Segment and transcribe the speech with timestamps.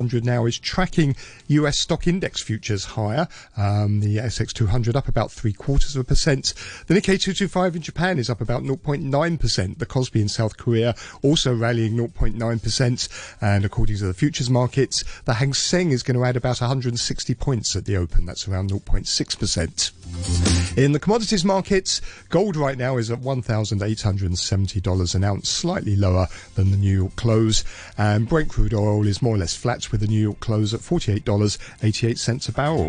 [0.00, 1.14] 100 now is tracking
[1.48, 3.28] US stock index futures higher.
[3.58, 6.54] Um, the ASX 200 up about three quarters of a percent.
[6.86, 9.78] The Nikkei 225 in Japan is up about 0.9%.
[9.78, 13.36] The Kospi in South Korea also rallying 0.9%.
[13.42, 17.34] And according to the futures markets, the Hang Seng is going to add about 160
[17.34, 18.24] points at the open.
[18.24, 20.78] That's around 0.6%.
[20.78, 26.70] In the commodities markets, gold right now is at $1,870 an ounce, slightly lower than
[26.70, 27.64] the New York close.
[27.98, 30.80] And Brent crude oil is more or less flat with the New York close at
[30.80, 32.88] $48.88 a barrel.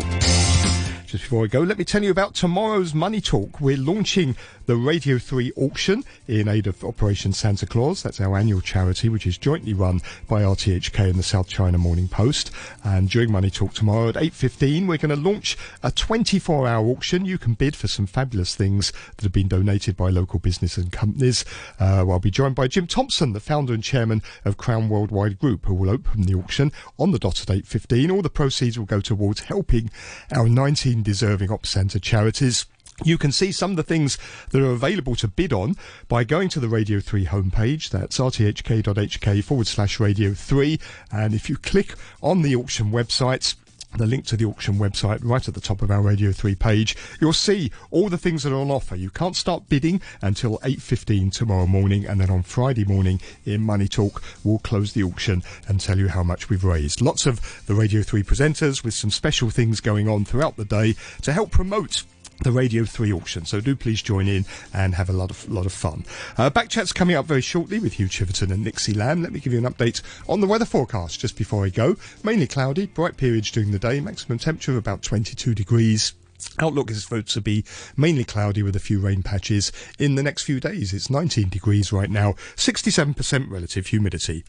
[1.06, 3.60] Just before I go, let me tell you about tomorrow's Money Talk.
[3.60, 4.34] We're launching
[4.66, 8.02] the Radio 3 auction in aid of Operation Santa Claus.
[8.02, 12.08] That's our annual charity, which is jointly run by RTHK and the South China Morning
[12.08, 12.50] Post.
[12.84, 17.24] And during Money Talk tomorrow at 8.15, we're going to launch a 24-hour auction.
[17.24, 20.92] You can bid for some fabulous things that have been donated by local business and
[20.92, 21.44] companies.
[21.80, 25.66] Uh, I'll be joined by Jim Thompson, the founder and chairman of Crown Worldwide Group,
[25.66, 28.12] who will open the auction on the dot at 8.15.
[28.12, 29.90] All the proceeds will go towards helping
[30.32, 32.66] our 19 deserving Op Santa charities.
[33.04, 34.18] You can see some of the things
[34.50, 35.76] that are available to bid on
[36.08, 37.90] by going to the Radio 3 homepage.
[37.90, 40.78] That's rthk.hk forward slash Radio 3.
[41.10, 43.56] And if you click on the auction websites,
[43.96, 46.96] the link to the auction website right at the top of our Radio 3 page.
[47.20, 48.96] You'll see all the things that are on offer.
[48.96, 53.88] You can't start bidding until 8.15 tomorrow morning and then on Friday morning in Money
[53.88, 57.00] Talk we'll close the auction and tell you how much we've raised.
[57.00, 60.94] Lots of the Radio 3 presenters with some special things going on throughout the day
[61.22, 62.04] to help promote
[62.42, 63.44] the Radio 3 auction.
[63.44, 66.04] So do please join in and have a lot of lot of fun.
[66.36, 69.22] Uh, back chat's coming up very shortly with Hugh Chiverton and Nixie Lamb.
[69.22, 71.96] Let me give you an update on the weather forecast just before I go.
[72.22, 76.14] Mainly cloudy, bright periods during the day, maximum temperature of about 22 degrees.
[76.58, 77.64] Outlook is supposed to be
[77.96, 80.92] mainly cloudy with a few rain patches in the next few days.
[80.92, 84.44] It's 19 degrees right now, 67% relative humidity.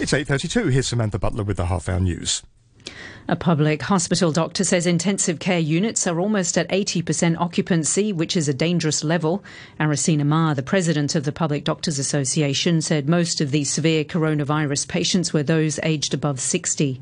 [0.00, 0.72] It's 8.32.
[0.72, 2.42] Here's Samantha Butler with the half hour news.
[3.26, 8.48] A public hospital doctor says intensive care units are almost at 80% occupancy, which is
[8.48, 9.42] a dangerous level.
[9.80, 14.88] Arisina Ma, the president of the Public Doctors Association, said most of these severe coronavirus
[14.88, 17.00] patients were those aged above 60.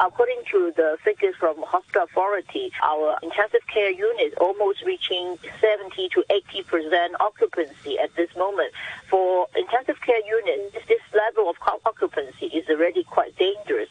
[0.00, 6.24] According to the figures from hospital authority, our intensive care unit almost reaching 70 to
[6.30, 8.72] 80 percent occupancy at this moment.
[9.10, 13.88] For intensive care units, this level of occupancy is already quite dangerous.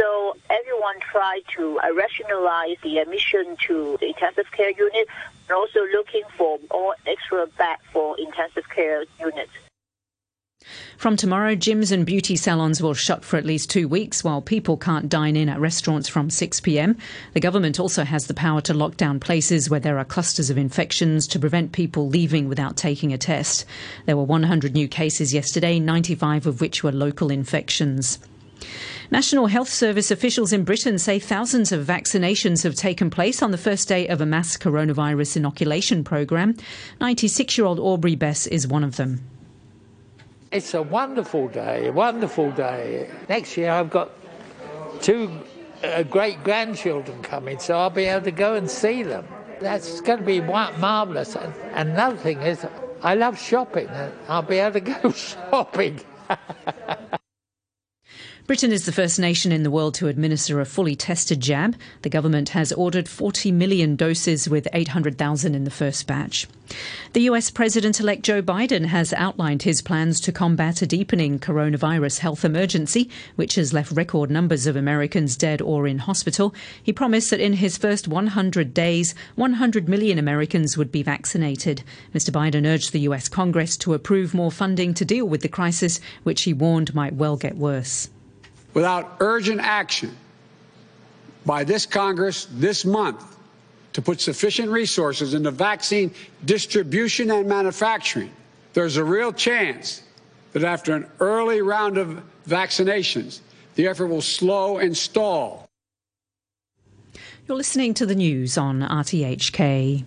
[0.00, 5.06] So everyone tried to uh, rationalize the admission to the intensive care unit
[5.46, 9.52] and also looking for more extra bed for intensive care units.
[10.96, 14.78] From tomorrow, gyms and beauty salons will shut for at least two weeks while people
[14.78, 16.96] can't dine in at restaurants from 6 pm.
[17.34, 20.56] The government also has the power to lock down places where there are clusters of
[20.56, 23.66] infections to prevent people leaving without taking a test.
[24.06, 28.18] There were 100 new cases yesterday, 95 of which were local infections.
[29.12, 33.58] National Health Service officials in Britain say thousands of vaccinations have taken place on the
[33.58, 36.56] first day of a mass coronavirus inoculation programme.
[37.00, 39.20] 96 year old Aubrey Bess is one of them.
[40.52, 43.10] It's a wonderful day, a wonderful day.
[43.28, 44.12] Next year I've got
[45.02, 45.28] two
[45.82, 49.26] uh, great grandchildren coming, so I'll be able to go and see them.
[49.60, 51.34] That's going to be marvellous.
[51.34, 52.64] And another thing is,
[53.02, 55.10] I love shopping, and I'll be able to go
[55.50, 56.00] shopping.
[58.50, 61.76] Britain is the first nation in the world to administer a fully tested jab.
[62.02, 66.48] The government has ordered 40 million doses with 800,000 in the first batch.
[67.12, 72.18] The US President elect Joe Biden has outlined his plans to combat a deepening coronavirus
[72.18, 76.52] health emergency, which has left record numbers of Americans dead or in hospital.
[76.82, 81.84] He promised that in his first 100 days, 100 million Americans would be vaccinated.
[82.12, 82.30] Mr.
[82.30, 86.42] Biden urged the US Congress to approve more funding to deal with the crisis, which
[86.42, 88.08] he warned might well get worse
[88.74, 90.16] without urgent action
[91.46, 93.36] by this Congress this month
[93.92, 96.12] to put sufficient resources into vaccine
[96.44, 98.32] distribution and manufacturing,
[98.72, 100.02] there's a real chance
[100.52, 103.40] that after an early round of vaccinations,
[103.74, 105.68] the effort will slow and stall.
[107.46, 110.04] You're listening to the news on RTHK.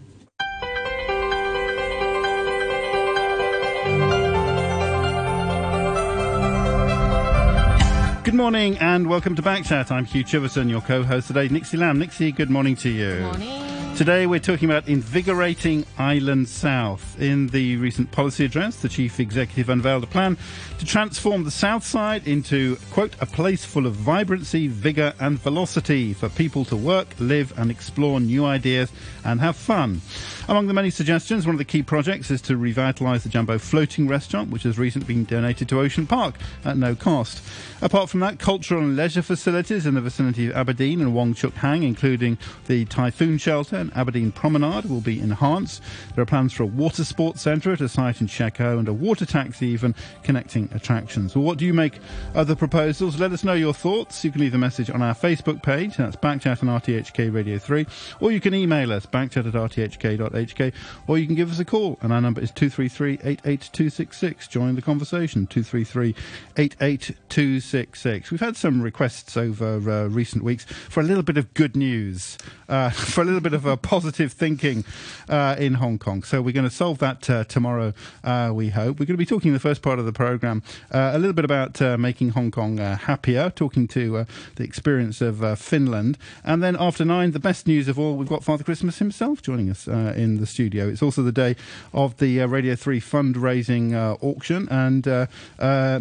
[8.33, 9.91] Good morning and welcome to Backchat.
[9.91, 11.99] I'm Hugh Chiverton, your co-host today, Nixie Lamb.
[11.99, 13.11] Nixie, good morning to you.
[13.11, 13.95] Good morning.
[13.95, 17.21] Today we're talking about invigorating Island South.
[17.21, 20.35] In the recent policy address, the chief executive unveiled a plan
[20.79, 26.11] to transform the South Side into, quote, a place full of vibrancy, vigour and velocity
[26.15, 28.91] for people to work, live and explore new ideas
[29.23, 30.01] and have fun.
[30.49, 34.09] Among the many suggestions, one of the key projects is to revitalise the Jumbo Floating
[34.09, 36.35] Restaurant, which has recently been donated to Ocean Park
[36.65, 37.41] at no cost.
[37.81, 41.53] Apart from that, cultural and leisure facilities in the vicinity of Aberdeen and Wong Chuk
[41.53, 42.37] Hang, including
[42.67, 45.81] the Typhoon Shelter and Aberdeen Promenade, will be enhanced.
[46.13, 48.89] There are plans for a water sports centre at a site in Shek O and
[48.89, 51.35] a water taxi even connecting attractions.
[51.35, 51.99] Well, what do you make
[52.33, 53.17] of the proposals?
[53.17, 54.25] Let us know your thoughts.
[54.25, 57.85] You can leave a message on our Facebook page, that's Backchat on RTHK Radio 3,
[58.19, 60.73] or you can email us, backchat at rthk.hk,
[61.07, 64.47] or you can give us a call, and our number is 233 88266.
[64.47, 66.15] Join the conversation, 233
[66.57, 68.31] 88266.
[68.31, 72.37] We've had some requests over uh, recent weeks for a little bit of good news,
[72.69, 74.83] uh, for a little bit of a positive thinking
[75.29, 76.23] uh, in Hong Kong.
[76.23, 77.93] So we're going to solve that uh, tomorrow,
[78.23, 78.99] uh, we hope.
[78.99, 81.33] We're going to be talking in the first part of the programme uh, a little
[81.33, 84.25] bit about making Hong Kong happier, talking to
[84.55, 86.17] the experience of Finland.
[86.43, 89.69] And then after nine, the best news of all, we've got Father Christmas himself joining
[89.69, 90.87] us in the studio.
[90.87, 91.55] It's also the day
[91.93, 95.27] of the uh, Radio 3 fundraising uh, auction, and uh,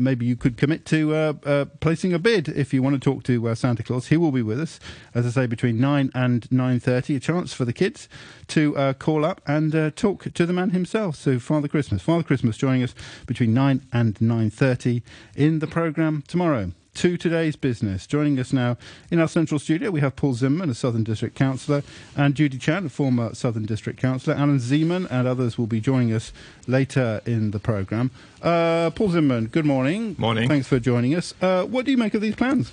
[0.00, 3.82] maybe you could commit to placing a bid if you want to talk to Santa
[3.82, 4.06] Claus.
[4.06, 4.80] He will be with us,
[5.14, 7.16] as I say, between 9 and 9.30.
[7.16, 8.08] A chance for the kids
[8.48, 11.16] to uh, call up and uh, talk to the man himself.
[11.16, 12.02] So Father Christmas.
[12.02, 12.94] Father Christmas joining us
[13.26, 15.02] between 9 and 9.30
[15.36, 18.06] in the programme tomorrow to today's business.
[18.06, 18.76] Joining us now
[19.10, 21.82] in our central studio, we have Paul Zimmerman, a Southern District Councillor,
[22.16, 24.36] and Judy Chan, a former Southern District Councillor.
[24.36, 26.32] Alan Zeman and others will be joining us
[26.66, 28.10] later in the programme.
[28.42, 30.14] Uh, Paul Zimmerman, good morning.
[30.18, 30.48] Morning.
[30.48, 31.34] Thanks for joining us.
[31.40, 32.70] Uh, what do you make of these plans?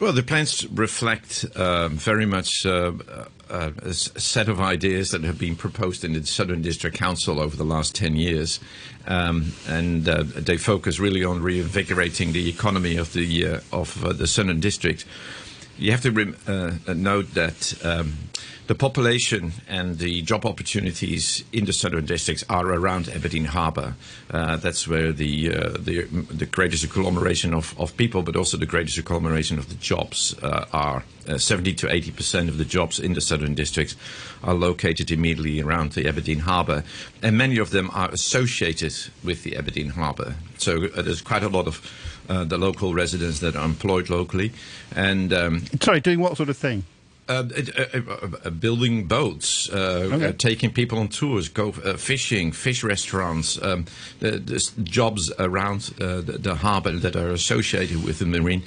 [0.00, 2.92] Well, the plans reflect uh, very much uh,
[3.50, 7.54] uh, a set of ideas that have been proposed in the Southern District Council over
[7.54, 8.60] the last 10 years.
[9.06, 14.14] Um, and uh, they focus really on reinvigorating the economy of the, uh, of uh,
[14.14, 15.04] the Southern District.
[15.76, 17.84] You have to note that.
[17.84, 18.14] Um,
[18.70, 23.96] the population and the job opportunities in the southern districts are around Aberdeen Harbour.
[24.30, 28.66] Uh, that's where the, uh, the, the greatest agglomeration of, of people, but also the
[28.66, 31.02] greatest agglomeration of the jobs uh, are.
[31.28, 33.94] Uh, 70 to 80 percent of the jobs in the southern districts
[34.42, 36.82] are located immediately around the Aberdeen Harbour,
[37.22, 40.34] and many of them are associated with the Aberdeen Harbour.
[40.58, 41.82] So uh, there's quite a lot of
[42.28, 44.52] uh, the local residents that are employed locally.
[44.94, 46.84] And um, sorry, doing what sort of thing?
[47.30, 47.44] Uh,
[47.94, 50.32] uh, uh, building boats, okay.
[50.32, 53.84] taking people on tours, go fishing, fish restaurants, um,
[54.82, 58.64] jobs around the, the harbour that are associated with the marine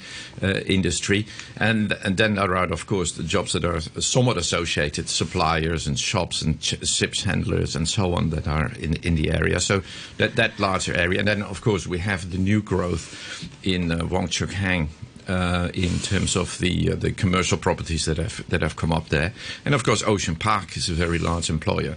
[0.64, 1.26] industry,
[1.58, 5.98] and and then there are of course the jobs that are somewhat associated, suppliers and
[5.98, 9.60] shops and ch- ships handlers and so on that are in in the area.
[9.60, 9.82] So
[10.16, 14.06] that that larger area, and then of course we have the new growth in uh,
[14.06, 14.88] Wong Chuk Hang
[15.28, 19.08] uh, in terms of the uh, the commercial properties that have that have come up
[19.08, 19.32] there,
[19.64, 21.96] and of course Ocean Park is a very large employer.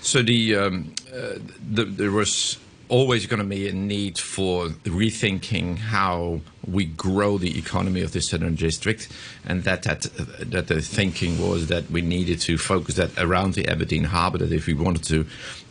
[0.00, 1.38] So the, um, uh,
[1.70, 2.58] the there was
[2.88, 8.20] always going to be a need for rethinking how we grow the economy of the
[8.20, 9.08] southern district,
[9.46, 10.02] and that that
[10.40, 14.38] that the thinking was that we needed to focus that around the Aberdeen harbour.
[14.38, 15.26] That if we wanted to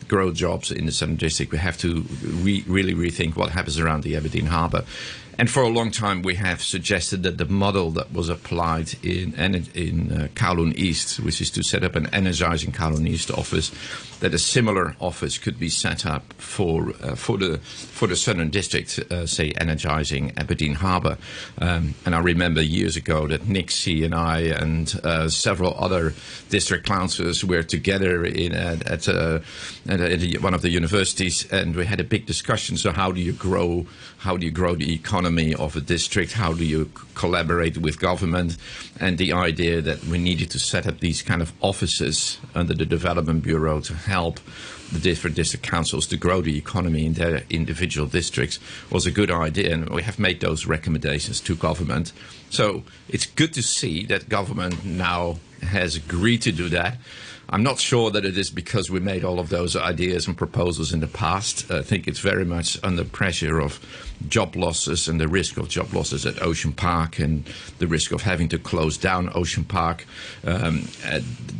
[0.08, 4.02] grow jobs in the southern district, we have to re- really rethink what happens around
[4.02, 4.84] the Aberdeen harbour.
[5.42, 9.34] And for a long time, we have suggested that the model that was applied in
[9.34, 13.72] in uh, Kowloon East, which is to set up an energizing Kowloon East office,
[14.20, 18.50] that a similar office could be set up for uh, for the for the Southern
[18.50, 21.18] District, uh, say energizing Aberdeen Harbour.
[21.58, 26.14] Um, and I remember years ago that Nixie and I and uh, several other
[26.50, 29.40] district councillors were together in at, uh,
[29.88, 32.76] at, at one of the universities, and we had a big discussion.
[32.76, 33.86] So how do you grow?
[34.22, 36.34] How do you grow the economy of a district?
[36.34, 38.56] How do you collaborate with government?
[39.00, 42.86] And the idea that we needed to set up these kind of offices under the
[42.86, 44.38] Development Bureau to help
[44.92, 48.60] the different district councils to grow the economy in their individual districts
[48.90, 52.12] was a good idea, and we have made those recommendations to government.
[52.48, 56.98] So it's good to see that government now has agreed to do that.
[57.48, 60.92] I'm not sure that it is because we made all of those ideas and proposals
[60.92, 61.70] in the past.
[61.70, 63.78] I think it's very much under pressure of
[64.28, 67.44] job losses and the risk of job losses at Ocean Park and
[67.78, 70.06] the risk of having to close down Ocean Park.
[70.44, 70.88] Um,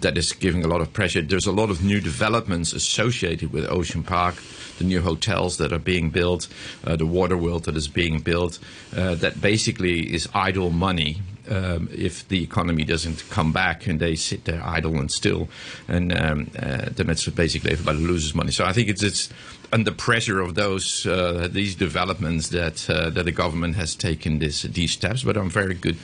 [0.00, 1.20] that is giving a lot of pressure.
[1.20, 4.36] There's a lot of new developments associated with Ocean Park
[4.78, 6.48] the new hotels that are being built,
[6.84, 8.58] uh, the water world that is being built,
[8.96, 11.20] uh, that basically is idle money
[11.50, 15.48] um, if the economy doesn't come back and they sit there idle and still,
[15.88, 18.52] and um, uh, then basically everybody loses money.
[18.52, 19.28] So I think it's it's
[19.72, 24.62] under pressure of those uh, these developments that uh, that the government has taken this
[24.62, 25.24] these steps.
[25.24, 25.96] But I'm very good.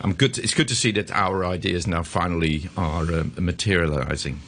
[0.00, 0.38] I'm good.
[0.38, 4.40] It's good to see that our ideas now finally are uh, materializing.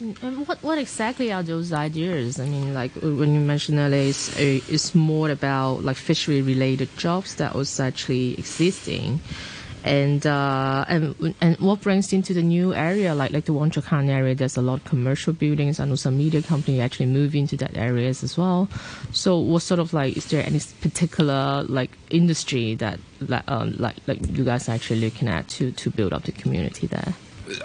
[0.00, 2.40] And what what exactly are those ideas?
[2.40, 7.34] I mean, like when you mentioned earlier, it's, it's more about like fishery related jobs
[7.34, 9.20] that was actually existing.
[9.82, 13.90] And uh, and and what brings into the new area like like the Wong Chuk
[13.92, 14.34] area?
[14.34, 15.80] There's a lot of commercial buildings.
[15.80, 18.68] I know some media company actually move into that areas as well.
[19.12, 23.00] So what sort of like is there any particular like industry that
[23.48, 26.86] um, like like you guys are actually looking at to to build up the community
[26.86, 27.14] there?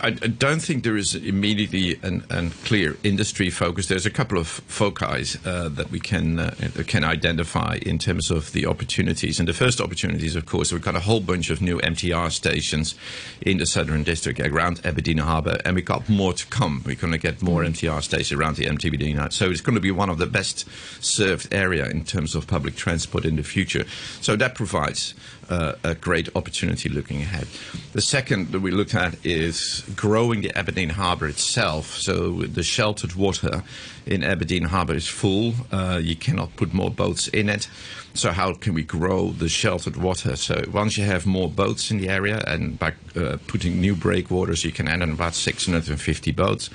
[0.02, 3.88] I, I, don't think there is immediately an, an, clear industry focus.
[3.88, 6.56] There's a couple of foci uh, that we can uh,
[6.88, 9.40] can identify in terms of the opportunities.
[9.40, 12.96] And the first opportunities, of course, we've got a whole bunch of new MTR stations
[13.42, 16.82] in the Southern District around Aberdeen Harbour, and we've got more to come.
[16.86, 19.32] We're going to get more MTR stations around the MTBD.
[19.32, 20.66] So it's going to be one of the best
[21.04, 23.86] served area in terms of public transport in the future.
[24.22, 25.14] So that provides
[25.50, 27.48] uh, a great opportunity looking ahead.
[27.94, 31.96] The second that we looked at is growing the Aberdeen Harbour itself.
[31.98, 33.64] So the sheltered water
[34.06, 35.54] in Aberdeen Harbour is full.
[35.72, 37.68] Uh, you cannot put more boats in it.
[38.14, 40.36] So how can we grow the sheltered water?
[40.36, 44.64] So once you have more boats in the area, and by uh, putting new breakwaters,
[44.64, 46.70] you can add about 650 boats.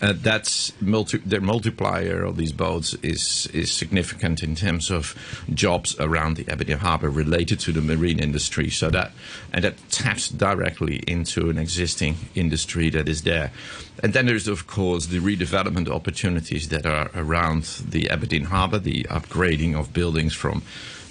[0.00, 5.14] Uh, that's multi- their multiplier of these boats is is significant in terms of
[5.52, 8.70] jobs around the Aberdeen Harbour related to the marine industry.
[8.70, 9.10] So that
[9.52, 13.50] and that taps directly into an existing industry that is there.
[14.02, 19.02] And then there's of course the redevelopment opportunities that are around the Aberdeen Harbour, the
[19.10, 20.62] upgrading of buildings from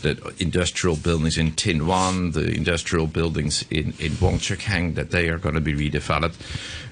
[0.01, 4.13] the industrial buildings in Tin Wan, the industrial buildings in, in
[4.59, 6.35] Hang, that they are going to be redeveloped.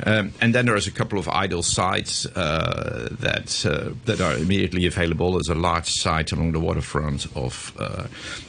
[0.06, 4.86] Um, and then there's a couple of idle sites uh, that uh, that are immediately
[4.86, 5.34] available.
[5.34, 8.08] There's a large site along the waterfront of uh,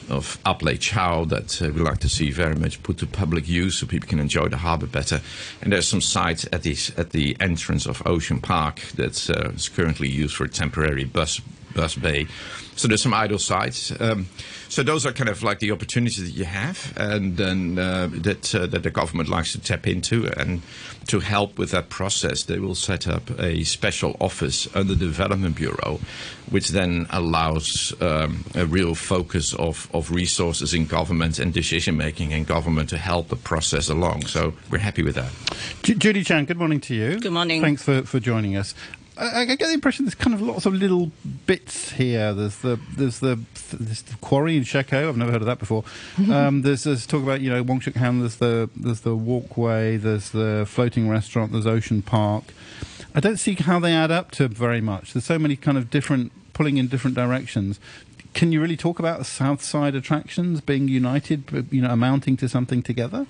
[0.09, 3.47] of Ap Lei Chau that uh, we like to see very much put to public
[3.47, 5.21] use so people can enjoy the harbour better.
[5.61, 10.09] And there's some sites at the at the entrance of Ocean Park that's uh, currently
[10.09, 11.41] used for temporary bus
[11.77, 12.27] bus bay.
[12.75, 13.91] So there's some idle sites.
[13.99, 14.27] Um,
[14.69, 18.53] so those are kind of like the opportunities that you have, and then uh, that
[18.53, 20.61] uh, that the government likes to tap into, and
[21.07, 25.55] to help with that process, they will set up a special office under the Development
[25.55, 25.99] Bureau,
[26.49, 32.31] which then allows um, a real focus of, of resources in government and decision making
[32.31, 34.25] in government to help the process along.
[34.25, 35.31] So we're happy with that.
[35.83, 37.19] Judy Chan, good morning to you.
[37.19, 37.61] Good morning.
[37.61, 38.75] Thanks for, for joining us.
[39.17, 41.11] I, I, get the impression there's kind of lots of little
[41.45, 42.33] bits here.
[42.33, 43.39] There's the there's the,
[43.71, 45.83] there's the quarry in Shek I've never heard of that before.
[46.31, 48.19] Um, there's, there's talk about you know Wong Chuk Hang.
[48.19, 49.97] There's the there's the walkway.
[49.97, 51.51] There's the floating restaurant.
[51.51, 52.45] There's Ocean Park.
[53.15, 55.13] I don't see how they add up to very much.
[55.13, 57.79] There's so many kind of different pulling in different directions.
[58.33, 62.83] Can you really talk about South Side attractions being united, you know, amounting to something
[62.83, 63.25] together?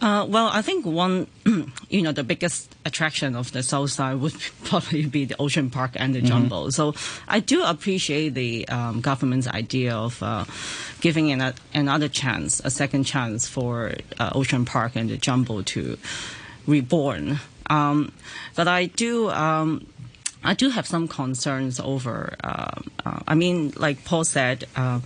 [0.00, 1.26] Uh, well, I think one,
[1.88, 4.34] you know, the biggest attraction of the South Side would
[4.64, 6.28] probably be the Ocean Park and the mm-hmm.
[6.28, 6.70] Jumbo.
[6.70, 6.94] So
[7.28, 10.44] I do appreciate the um, government's idea of uh,
[11.00, 15.62] giving an, a, another chance, a second chance for uh, Ocean Park and the Jumbo
[15.62, 15.96] to
[16.66, 17.38] reborn.
[17.70, 18.12] Um,
[18.56, 19.30] but I do.
[19.30, 19.86] Um,
[20.46, 22.36] I do have some concerns over.
[22.44, 25.00] Uh, uh, I mean, like Paul said, uh,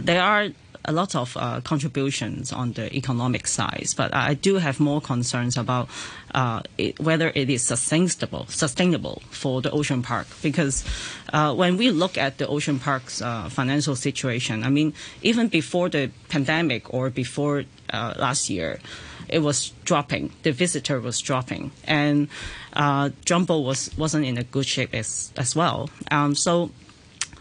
[0.00, 0.48] there are
[0.88, 5.56] a lot of uh, contributions on the economic side, but I do have more concerns
[5.58, 5.88] about
[6.34, 10.26] uh, it, whether it is sustainable, sustainable for the ocean park.
[10.42, 10.84] Because
[11.32, 15.90] uh, when we look at the ocean park's uh, financial situation, I mean, even before
[15.90, 18.80] the pandemic or before uh, last year,
[19.28, 20.32] it was dropping.
[20.42, 22.28] The visitor was dropping, and
[22.72, 25.90] uh, Jumbo was wasn't in a good shape as as well.
[26.10, 26.70] Um, so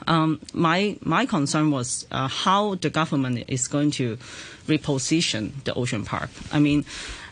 [0.06, 4.18] um, my my concern was uh, how the government is going to
[4.68, 6.30] reposition the ocean park.
[6.52, 6.86] I mean,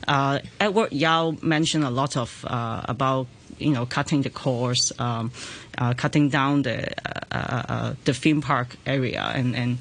[0.07, 5.31] uh, Edward Yau mentioned a lot of uh, about you know cutting the course, um,
[5.77, 6.91] uh, cutting down the
[7.31, 9.77] uh, uh, the theme park area, and and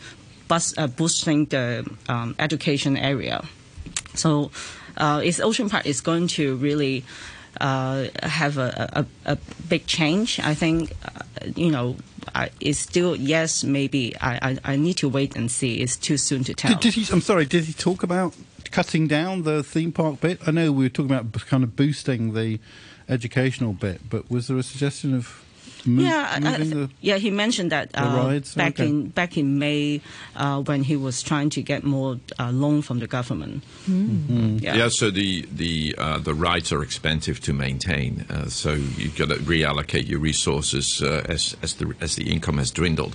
[0.49, 3.43] bus, boosting the um, education area.
[4.15, 4.51] So,
[5.23, 7.05] is Ocean Park is going to really
[7.61, 10.41] uh, have a, a, a, big change.
[10.41, 11.23] I think, uh,
[11.55, 11.97] you know,
[12.35, 14.17] I, it's still yes, maybe.
[14.21, 15.77] I, I, I, need to wait and see.
[15.77, 16.71] It's too soon to tell.
[16.73, 17.13] Did, did he?
[17.13, 17.45] I'm sorry.
[17.45, 18.35] Did he talk about
[18.71, 20.41] cutting down the theme park bit?
[20.47, 22.59] I know we were talking about kind of boosting the
[23.09, 25.44] educational bit, but was there a suggestion of
[25.87, 27.17] move, yeah, moving uh, the, yeah.
[27.19, 28.55] He mentioned that uh, rides?
[28.55, 28.89] back Okay.
[28.89, 30.01] in back in May
[30.37, 33.63] uh, when he was trying to get more uh, loan from the government.
[33.89, 34.59] Mm-hmm.
[34.61, 34.77] Yeah.
[34.77, 39.29] Yeah, so the the uh, the rights are expensive to maintain, uh, so you've got
[39.29, 43.15] to reallocate your resources uh, as as the as the income has dwindled.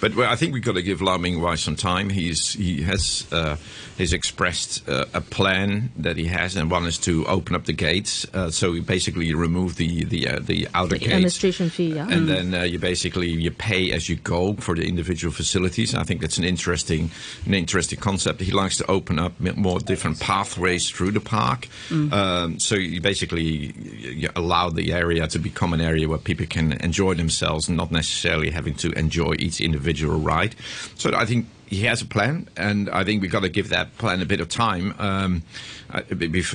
[0.00, 2.10] But well, I think we've got to give Lau Ming-wai some time.
[2.10, 3.56] He's he has uh,
[3.98, 7.72] he's expressed uh, a plan that he has, and one is to open up the
[7.72, 8.26] gates.
[8.34, 11.12] Uh, so you basically remove the the uh, the outer The gates.
[11.12, 12.08] administration fee, yeah.
[12.10, 15.94] And then uh, you basically you pay as you go for the individual facilities.
[15.94, 17.10] I think that's an interesting
[17.46, 18.40] an interesting concept.
[18.40, 21.68] He likes to open up more different pathways through the park.
[22.12, 26.72] Um, so you basically you allow the area to become an area where people can
[26.72, 30.54] enjoy themselves, and not necessarily having to enjoy each individual ride.
[30.96, 31.46] So I think.
[31.70, 34.40] He has a plan, and I think we've got to give that plan a bit
[34.40, 34.92] of time.
[34.98, 35.42] Um,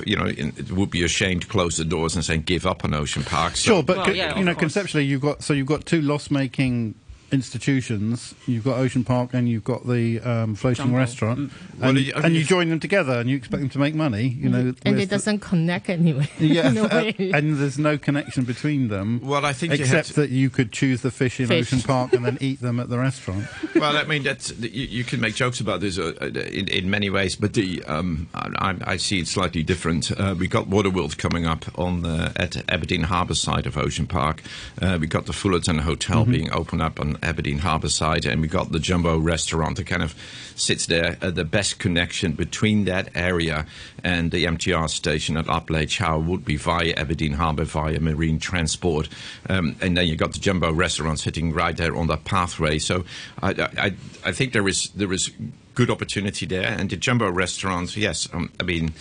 [0.04, 2.84] you know, it would be a shame to close the doors and say give up
[2.84, 3.56] on Ocean Park.
[3.56, 4.60] So Sure, but Well, co- yeah, you know, course.
[4.60, 6.94] conceptually, you've got so you've got two loss-making
[7.32, 8.34] institutions.
[8.46, 10.98] You've got Ocean Park and you've got the um, floating Jumbo.
[10.98, 11.50] restaurant, Mm.
[11.80, 13.94] Well, and, I and mean, you join them together and you expect them to make
[13.94, 14.28] money.
[14.28, 16.28] You know, and it doesn't connect anyway.
[16.38, 19.20] Yeah, No uh, and there's no connection between them.
[19.22, 21.72] Well, I think you except to- that you could choose the fish in Fish.
[21.72, 23.46] Ocean Park and then eat them at the restaurant.
[23.74, 27.10] well, I mean, that's, you, you can make jokes about this uh, in, in many
[27.10, 30.10] ways, but the um, I, I see it slightly different.
[30.18, 34.42] Uh, we got Waterworld coming up on the, at Aberdeen Harbour side of Ocean Park.
[34.80, 38.48] Uh, we got the Fullerton Hotel being opened up on Aberdeen Harbour side, and we
[38.48, 40.14] got the Jumbo restaurant that kind of
[40.54, 41.16] sits there.
[41.20, 43.66] Uh, the best connection between that area
[44.02, 48.38] and the MTR station at Ap Lei Chau would be via Aberdeen Harbour via marine
[48.38, 49.08] transport,
[49.48, 52.78] um, and then you got the Jumbo restaurant sitting right there on that pathway.
[52.78, 53.04] So
[53.42, 53.92] I, I,
[54.24, 55.30] I think there is there is
[55.74, 58.92] good opportunity there, and the Jumbo restaurant, yes, um, I mean.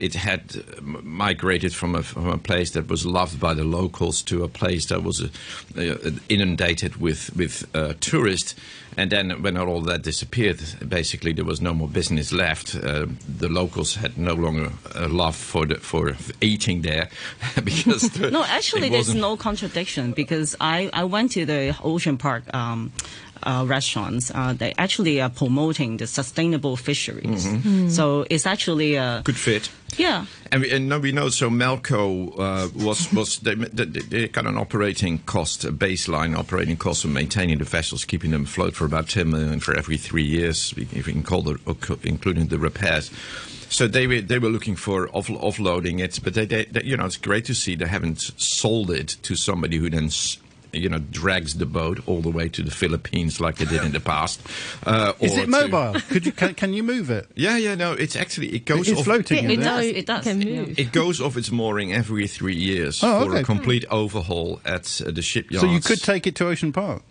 [0.00, 4.22] It had uh, migrated from a, from a place that was loved by the locals
[4.22, 5.28] to a place that was uh,
[5.76, 8.54] uh, inundated with with uh, tourists.
[8.96, 12.74] And then, when all that disappeared, basically there was no more business left.
[12.74, 13.06] Uh,
[13.38, 17.08] the locals had no longer a love for the, for eating there
[17.64, 22.42] because the- No, actually, there's no contradiction because I, I went to the Ocean Park
[22.52, 22.90] um,
[23.42, 24.30] uh, restaurants.
[24.34, 27.46] Uh, they actually are promoting the sustainable fisheries.
[27.94, 29.70] So it's actually a good fit.
[29.96, 30.26] yeah.
[30.50, 34.46] And, we, and no, we know so Melco uh, was was they, they, they got
[34.46, 38.84] an operating cost, a baseline operating cost of maintaining the vessels, keeping them afloat for
[38.86, 41.58] about ten million for every three years, if we can call the
[42.02, 43.10] including the repairs.
[43.70, 46.96] So they were they were looking for off, offloading it, but they, they, they you
[46.96, 50.06] know it's great to see they haven't sold it to somebody who then.
[50.06, 50.38] s-
[50.72, 53.92] You know, drags the boat all the way to the Philippines like they did in
[53.92, 54.40] the past.
[54.86, 56.00] Uh, Is or it to- mobile?
[56.08, 57.26] Could you can, can you move it?
[57.34, 57.92] Yeah, yeah, no.
[57.92, 58.88] It's actually it goes.
[58.88, 59.50] It's off, floating.
[59.50, 59.84] It is does.
[59.86, 60.24] It does.
[60.24, 60.78] Can move.
[60.78, 63.40] It goes off its mooring every three years Oh, for okay.
[63.40, 65.62] a complete overhaul at uh, the shipyard.
[65.62, 67.02] So you could take it to Ocean Park.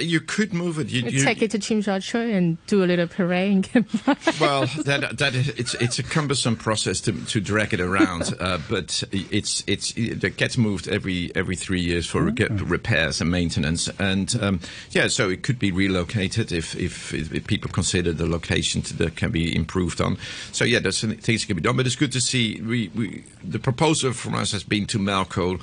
[0.00, 0.88] You could move it.
[0.88, 3.52] You, You take it to Chim Sha and do a little parade.
[3.52, 4.18] and get back.
[4.40, 8.58] well, that that is, it's it's a cumbersome process to to drag it around, uh,
[8.68, 13.88] but it's it's it gets moved every every three years for get repairs and maintenance,
[13.98, 18.82] and um, yeah, so it could be relocated if if, if people consider the location
[18.96, 20.16] that can be improved on.
[20.52, 22.60] So yeah, there's things that can be done, but it's good to see.
[22.60, 25.60] We, we the proposal from us has been to Melco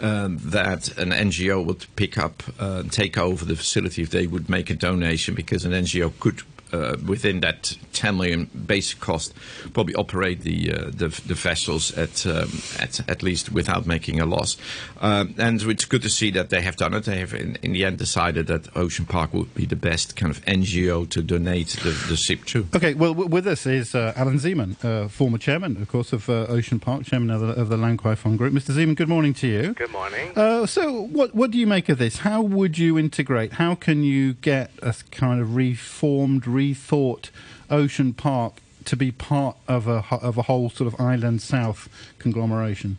[0.00, 4.48] um, that an NGO would pick up uh, take over the facility if they would
[4.48, 9.34] make a donation because an NGO could uh, within that 10 million basic cost,
[9.72, 14.26] probably operate the uh, the, the vessels at, um, at at least without making a
[14.26, 14.56] loss.
[15.00, 17.04] Um, and it's good to see that they have done it.
[17.04, 20.30] They have in, in the end decided that Ocean Park would be the best kind
[20.30, 22.66] of NGO to donate the, the ship to.
[22.74, 26.28] Okay, well, w- with us is uh, Alan Zeman, uh, former chairman, of course, of
[26.28, 28.52] uh, Ocean Park, chairman of the, of the Lan Kwai Fong Group.
[28.52, 28.74] Mr.
[28.74, 29.74] Zeman, good morning to you.
[29.74, 30.32] Good morning.
[30.36, 32.18] Uh, so, what what do you make of this?
[32.18, 33.54] How would you integrate?
[33.54, 37.30] How can you get a kind of reformed, rethought
[37.70, 42.98] Ocean Park to be part of a of a whole sort of island south conglomeration?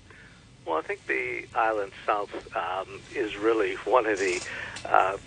[0.65, 4.43] Well, I think the Island South um, is really one of the
[4.86, 5.17] uh,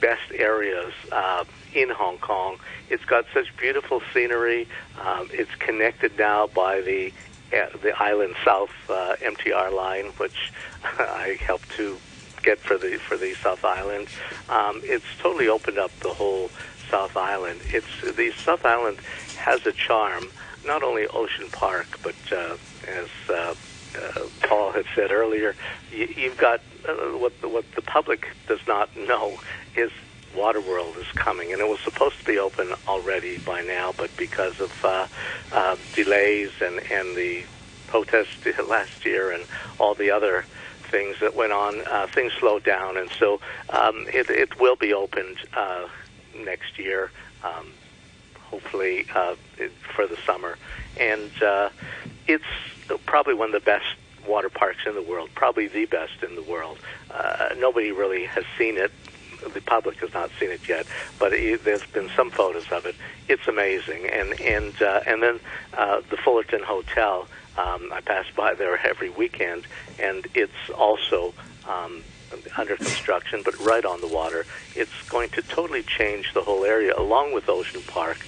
[0.00, 2.58] best areas uh, in Hong Kong.
[2.88, 4.66] It's got such beautiful scenery.
[4.98, 7.12] Um, it's connected now by the
[7.52, 10.52] uh, the Island South uh, MTR line, which
[10.84, 11.98] I helped to
[12.42, 14.08] get for the for the South Island.
[14.48, 16.50] Um, it's totally opened up the whole
[16.90, 17.60] South Island.
[17.66, 18.98] It's the South Island
[19.36, 20.28] has a charm,
[20.64, 22.56] not only Ocean Park, but uh,
[22.88, 23.54] as uh,
[23.96, 25.54] uh, Paul had said earlier,
[25.92, 29.38] you, you've got uh, what the, what the public does not know
[29.74, 29.90] is
[30.34, 34.60] Waterworld is coming, and it was supposed to be open already by now, but because
[34.60, 35.06] of uh,
[35.52, 37.44] uh, delays and and the
[37.86, 39.44] protest last year and
[39.78, 40.44] all the other
[40.90, 44.92] things that went on, uh, things slowed down, and so um, it, it will be
[44.92, 45.88] opened uh,
[46.44, 47.10] next year,
[47.44, 47.66] um,
[48.40, 49.34] hopefully uh,
[49.94, 50.56] for the summer,
[50.98, 51.70] and uh,
[52.26, 52.44] it's
[53.04, 53.86] probably one of the best
[54.26, 56.78] water parks in the world, probably the best in the world.
[57.10, 58.90] Uh, nobody really has seen it.
[59.54, 60.86] The public has not seen it yet,
[61.18, 62.96] but it, there's been some photos of it.
[63.28, 65.40] It's amazing, and and uh, and then
[65.74, 67.28] uh, the Fullerton Hotel.
[67.58, 69.66] Um, I pass by there every weekend,
[69.98, 71.32] and it's also
[71.66, 72.02] um,
[72.56, 74.46] under construction, but right on the water.
[74.74, 78.18] It's going to totally change the whole area, along with Ocean Park.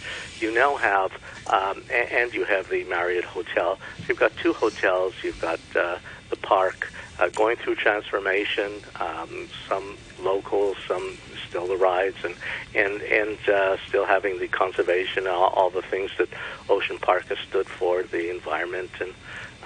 [0.40, 1.12] You now have,
[1.46, 3.78] um, and you have the Marriott Hotel.
[3.98, 5.14] So you've got two hotels.
[5.22, 5.98] You've got uh,
[6.30, 8.72] the park uh, going through transformation.
[9.00, 11.18] Um, some local, some
[11.48, 12.34] still the rides, and
[12.74, 16.28] and and uh, still having the conservation, all, all the things that
[16.68, 19.12] Ocean Park has stood for, the environment and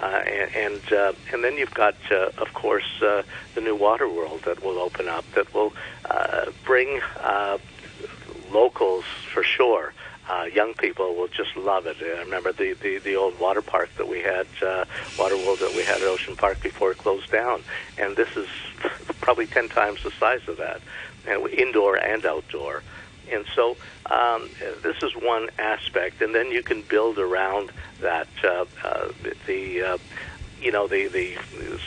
[0.03, 3.23] uh, and and, uh, and then you've got, uh, of course, uh,
[3.55, 5.73] the new water world that will open up that will
[6.09, 7.57] uh, bring uh,
[8.51, 9.93] locals for sure.
[10.29, 11.97] Uh, young people will just love it.
[12.01, 14.85] I remember the, the, the old water park that we had, uh,
[15.19, 17.61] water world that we had at Ocean Park before it closed down,
[17.97, 18.47] and this is
[19.21, 20.81] probably ten times the size of that,
[21.27, 22.83] and indoor and outdoor.
[23.31, 23.77] And so
[24.09, 24.49] um,
[24.81, 28.27] this is one aspect, and then you can build around that.
[28.43, 29.11] Uh, uh,
[29.47, 29.97] the uh,
[30.63, 31.37] you know the, the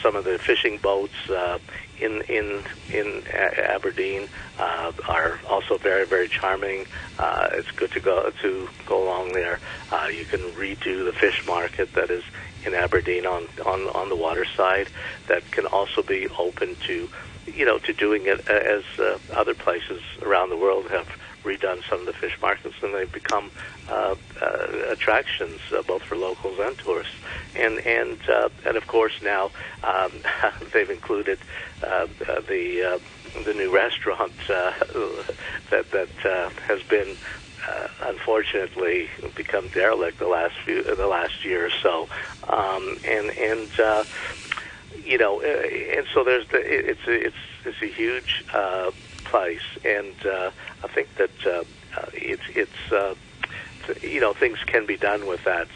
[0.01, 1.57] some of the fishing boats uh,
[1.99, 6.85] in in in Aberdeen uh, are also very very charming.
[7.17, 9.59] Uh, it's good to go to go along there.
[9.91, 12.23] Uh, you can redo the fish market that is
[12.65, 14.89] in Aberdeen on on on the water side.
[15.27, 17.09] That can also be open to
[17.47, 21.07] you know to doing it as uh, other places around the world have
[21.47, 23.49] redone some of the fish markets, and they've become
[23.89, 27.15] uh, uh, attractions uh, both for locals and tourists.
[27.55, 29.51] And and uh, and of course now
[29.83, 30.11] um,
[30.73, 31.39] they've included
[31.83, 34.71] uh, uh, the uh, the new restaurant uh,
[35.71, 37.15] that that uh, has been.
[37.67, 42.07] Uh, unfortunately, become derelict the last few the last year or so,
[42.47, 44.05] um, and and uh,
[45.03, 48.91] you know, uh, and so there's the, it's it's it's a huge uh,
[49.27, 50.51] place, and uh,
[50.83, 51.63] I think that uh,
[51.97, 52.91] uh, it's it's.
[52.91, 53.15] Uh,
[54.01, 55.67] you know things can be done with that,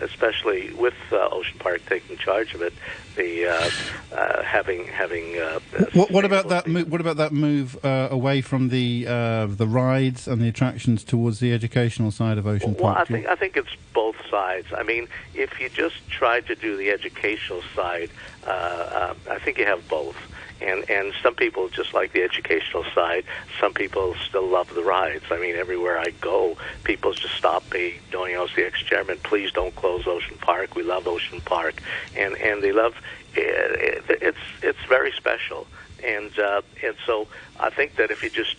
[0.00, 2.72] especially with uh, Ocean Park taking charge of it.
[3.16, 5.36] The uh, uh, having having.
[5.38, 5.60] Uh,
[5.92, 6.66] what, what about that?
[6.66, 11.04] Mo- what about that move uh, away from the uh, the rides and the attractions
[11.04, 12.96] towards the educational side of Ocean well, Park?
[12.96, 14.68] Well, I think I think it's both sides.
[14.76, 18.10] I mean, if you just try to do the educational side,
[18.46, 20.16] uh, uh, I think you have both
[20.60, 23.24] and and some people just like the educational side.
[23.60, 25.24] Some people still love the rides.
[25.30, 27.98] I mean, everywhere I go, people just stop me.
[28.12, 30.74] Knowing I was the ex-chairman, please don't close Ocean Park.
[30.74, 31.82] We love Ocean Park,
[32.16, 32.94] and and they love.
[33.34, 35.66] It, it, it's it's very special,
[36.04, 37.28] and uh, and so
[37.60, 38.56] I think that if you just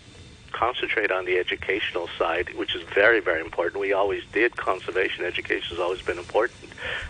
[0.52, 3.80] concentrate on the educational side, which is very, very important.
[3.82, 4.56] We always did.
[4.58, 6.60] Conservation education has always been important.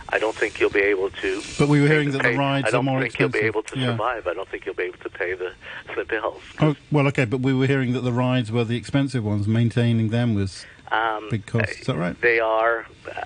[0.09, 1.41] I don't think you'll be able to.
[1.57, 3.35] But we were hearing that pay, the rides I don't more think expensive.
[3.35, 3.85] you'll be able to Yeah.
[3.91, 4.27] survive.
[4.27, 5.51] I don't think you'll be able to pay the
[5.95, 6.41] the bills.
[6.59, 9.47] Oh, well, okay, but we were hearing that the rides were the expensive ones.
[9.47, 11.71] Maintaining them was Um, big cost.
[11.81, 12.19] Is that right?
[12.21, 12.85] They are.
[13.07, 13.21] Uh,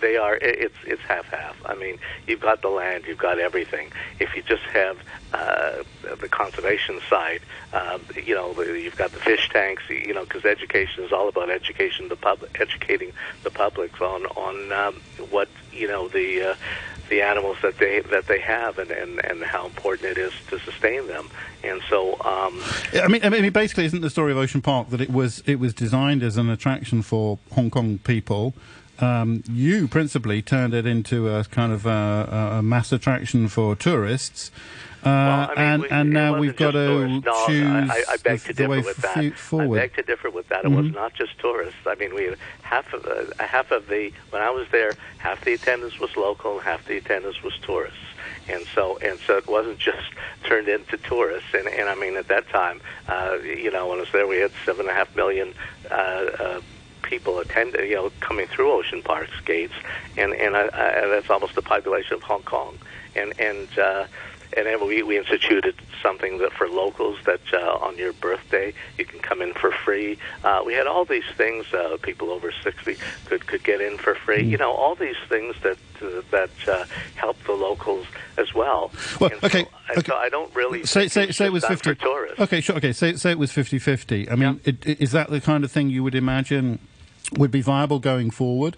[0.00, 0.36] they are.
[0.36, 1.56] It's it's half half.
[1.66, 3.90] I mean, you've got the land, you've got everything.
[4.18, 4.98] If you just have
[5.32, 5.82] uh,
[6.20, 7.40] the conservation side,
[7.72, 9.82] uh, you know, you've got the fish tanks.
[9.88, 14.72] You know, because education is all about education, the public, educating the public on on
[14.72, 14.94] um,
[15.30, 16.50] what you know the.
[16.50, 16.54] Uh,
[17.08, 20.58] the animals that they that they have and, and, and how important it is to
[20.60, 21.28] sustain them,
[21.64, 22.60] and so um,
[22.94, 25.56] I mean, I mean, basically, isn't the story of Ocean Park that it was it
[25.58, 28.54] was designed as an attraction for Hong Kong people?
[29.00, 34.50] Um, you principally turned it into a kind of a, a mass attraction for tourists,
[35.04, 37.20] uh, Well, I mean, and we- and now we've got to.
[37.20, 39.34] No, choose I, I beg the, to differ with that.
[39.38, 39.78] forward.
[39.78, 40.64] I beg to differ with that.
[40.64, 40.94] It was Mhm.
[40.94, 41.78] not just tourists.
[41.86, 45.52] I mean, we half of uh, half of the when I was there, half the
[45.54, 47.98] attendance was local, and half the attendance was tourists.
[48.48, 50.08] And so, and so, it wasn't just
[50.44, 51.50] turned into tourists.
[51.54, 54.38] And, and I mean, at that time, uh, you know, when I was there, we
[54.38, 55.54] had seven and a half million
[55.90, 56.60] uh, uh,
[57.08, 59.74] people attend, you know, coming through Ocean Park's gates,
[60.16, 62.78] and and I, I, that's almost the population of Hong Kong.
[63.16, 64.06] And and uh,
[64.56, 69.04] and then we, we instituted something that for locals that uh, on your birthday you
[69.04, 70.18] can come in for free.
[70.44, 71.66] Uh, we had all these things.
[71.72, 74.42] Uh, people over sixty could could get in for free.
[74.44, 76.84] You know, all these things that uh, that uh,
[77.16, 78.90] help the locals as well.
[79.20, 81.94] Well, And okay, so, and so I don't really Say say say it was fifty.
[81.94, 82.38] tourists.
[82.40, 82.76] Okay, sure.
[82.76, 84.30] Okay, say say it was 50-50.
[84.30, 86.78] I mean, it, it, is that the kind of thing you would imagine
[87.36, 88.76] would be viable going forward?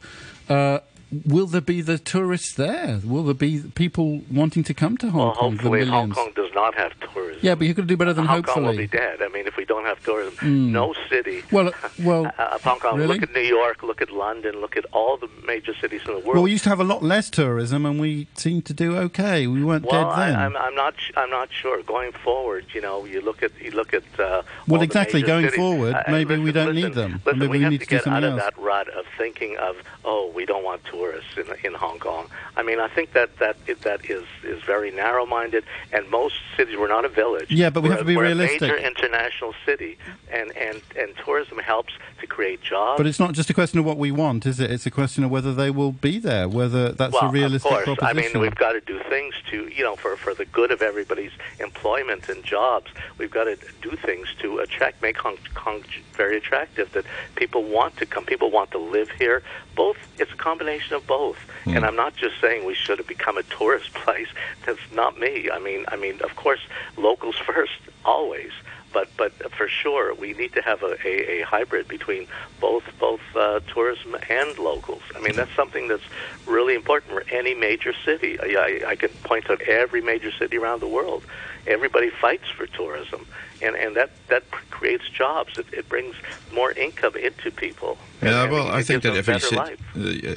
[0.48, 0.80] Uh,
[1.26, 3.00] will there be the tourists there?
[3.04, 5.52] Will there be people wanting to come to Hong well, Kong?
[5.56, 6.10] hopefully, Hong?
[6.10, 7.38] Kong does not have tourism.
[7.42, 8.54] Yeah, but you could do better than Hong hopefully.
[8.54, 9.22] Kong will be dead.
[9.22, 11.42] I mean, if we don't have tourism, no city.
[11.50, 12.98] Well, uh, well, uh, Hong Kong.
[12.98, 13.14] really?
[13.18, 13.82] Look at New York.
[13.82, 14.60] Look at London.
[14.60, 16.34] Look at all the major cities in the world.
[16.34, 19.46] Well, we used to have a lot less tourism, and we seemed to do okay.
[19.46, 20.36] We weren't Well, dead then.
[20.36, 20.94] I, I'm, I'm not.
[21.16, 21.82] I'm not sure.
[21.82, 24.02] Going forward, you know, you look at you look at.
[24.18, 25.56] Uh, Well, exactly, going cities.
[25.58, 27.20] forward, Uh, maybe we don't listen, need them.
[27.24, 28.42] Listen, Maybe we, we need to to do get out of else.
[28.42, 32.26] that rut of thinking of, oh, we don't want tourists in in Hong Kong.
[32.56, 36.88] I mean, I think that that that is is very narrow-minded, and most cities we're
[36.98, 37.50] not a village.
[37.50, 38.62] Yeah, but we We're- have to be we're realistic.
[38.62, 39.96] A major international city,
[40.30, 42.98] and and and tourism helps to create jobs.
[42.98, 44.70] But it's not just a question of what we want, is it?
[44.70, 47.84] It's a question of whether they will be there, whether that's well, a realistic of
[47.84, 47.98] course.
[48.00, 48.32] I proposition.
[48.34, 51.32] mean, we've got to do things to, you know, for, for the good of everybody's
[51.58, 52.90] employment and jobs.
[53.18, 55.82] We've got to do things to attract, make Hong Kong
[56.14, 56.92] very attractive.
[56.92, 57.04] That
[57.36, 59.42] people want to come, people want to live here.
[59.74, 61.38] Both, it's a combination of both.
[61.64, 61.76] Hmm.
[61.76, 64.28] And I'm not just saying we should have become a tourist place.
[64.66, 65.50] That's not me.
[65.50, 66.60] I mean, I mean, of course,
[66.96, 68.52] locals first, always.
[68.92, 72.26] But but for sure, we need to have a, a, a hybrid between
[72.60, 75.02] both both uh, tourism and locals.
[75.14, 76.02] I mean, that's something that's
[76.46, 78.38] really important for any major city.
[78.40, 78.46] I,
[78.84, 81.24] I, I could point out every major city around the world.
[81.66, 83.26] Everybody fights for tourism,
[83.62, 85.58] and and that that creates jobs.
[85.58, 86.14] It, it brings
[86.52, 87.98] more income into people.
[88.22, 89.56] Yeah, And well, I think that every city,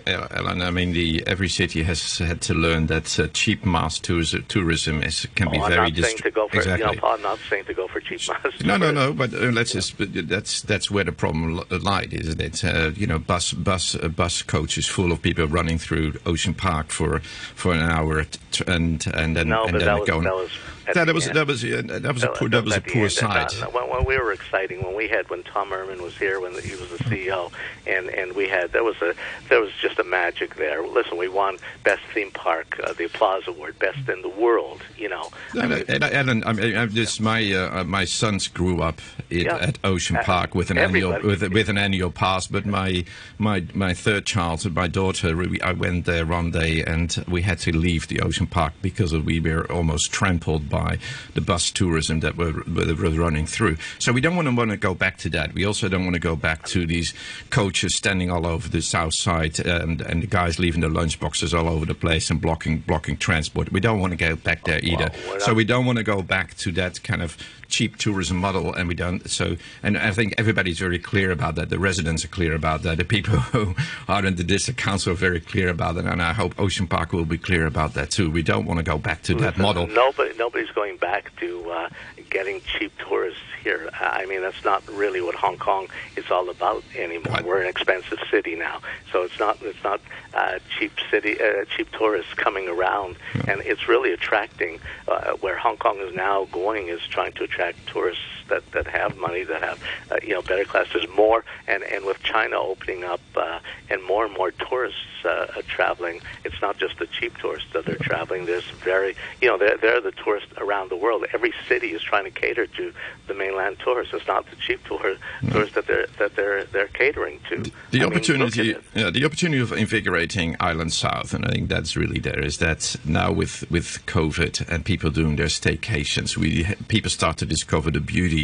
[0.07, 3.99] uh, Alan, I mean, the every city has had to learn that uh, cheap mass
[3.99, 6.95] tourism, is can be Oh, I'm very not saying distr- to go for exactly.
[6.95, 8.53] you know, I'm not saying to go for cheap mass.
[8.63, 9.13] No, no, no.
[9.13, 9.97] But uh, let's just.
[9.97, 12.63] But that's that's where the problem lied, isn't it?
[12.63, 16.89] Uh, you know, bus bus uh, bus coaches full of people running through Ocean Park
[16.89, 18.25] for for an hour,
[18.67, 20.23] and and then No, and then that was, going.
[20.23, 20.51] that was
[20.87, 21.35] at that the was end.
[21.37, 23.03] that was that was a poor that was a poor.
[23.03, 26.39] And, uh, when, when we were exciting, when we had when Tom Mehrmann was here,
[26.39, 27.51] when he was the CEO,
[27.87, 29.13] and and we had there was a
[29.49, 30.85] there was just a magic there.
[30.85, 34.81] Listen, we won best theme park, uh, the Applause Award, best in the world.
[34.97, 38.81] You know, No, no, and, and, I mean, just my uh, uh, my sons grew
[38.81, 39.57] up in, Yeah.
[39.57, 42.47] at Ocean Uh, Park with an annual with, with an annual pass.
[42.47, 43.05] But my
[43.37, 47.59] my my third child, my daughter, we, I went there one day and we had
[47.59, 50.97] to leave the Ocean Park because we were almost trampled by
[51.35, 53.77] the bus tourism that were, were, running through.
[53.99, 55.53] So we don't want to want to go back to that.
[55.53, 57.13] We also don't want to go back to these
[57.51, 61.53] coaches standing all over the south side and and the guys leaving their lunch boxes
[61.53, 63.71] all over the place and blocking blocking transport.
[63.71, 65.11] We don't want to go back there either.
[65.29, 67.37] we're So we don't want to go back to that kind of
[67.73, 69.27] cheap tourism model, and we don't.
[69.27, 71.69] So, and I think everybody's very clear about that.
[71.69, 72.97] The residents are clear about that.
[72.97, 73.75] The people who
[74.07, 77.11] are in the district council are very clear about that, and I hope Ocean Park
[77.13, 78.29] will be clear about that too.
[78.29, 79.87] We don't want to go back to that model.
[79.87, 81.89] Nobody, nobody's going back to uh,
[82.29, 83.89] getting cheap tourists here.
[83.93, 87.33] I mean, that's not really what Hong Kong is all about anymore.
[87.33, 87.45] Right.
[87.45, 88.81] We're an expensive city now,
[89.11, 89.99] so it's not it's not
[90.33, 93.15] uh, cheap city uh, cheap tourists coming around,
[93.47, 94.79] and it's really attracting.
[95.07, 99.17] Uh, where Hong Kong is now going is trying to attract tourists that, that have
[99.17, 100.87] money, that have uh, you know better class.
[100.93, 105.47] There's more, and and with China opening up uh, and more and more tourists uh,
[105.55, 108.45] uh, traveling, it's not just the cheap tourists that are traveling.
[108.45, 111.25] There's very you know they're, they're the tourists around the world.
[111.33, 112.93] Every city is trying to cater to
[113.27, 114.13] the mainland tourists.
[114.13, 115.15] It's not the cheap tour,
[115.51, 117.63] tourists that they're that they're they're catering to.
[117.91, 118.83] The mean, opportunity, it.
[118.93, 122.39] yeah, the opportunity of invigorating Island South, and I think that's really there.
[122.39, 127.45] Is that now with with COVID and people doing their staycations, we people start to
[127.45, 128.42] discover the beauty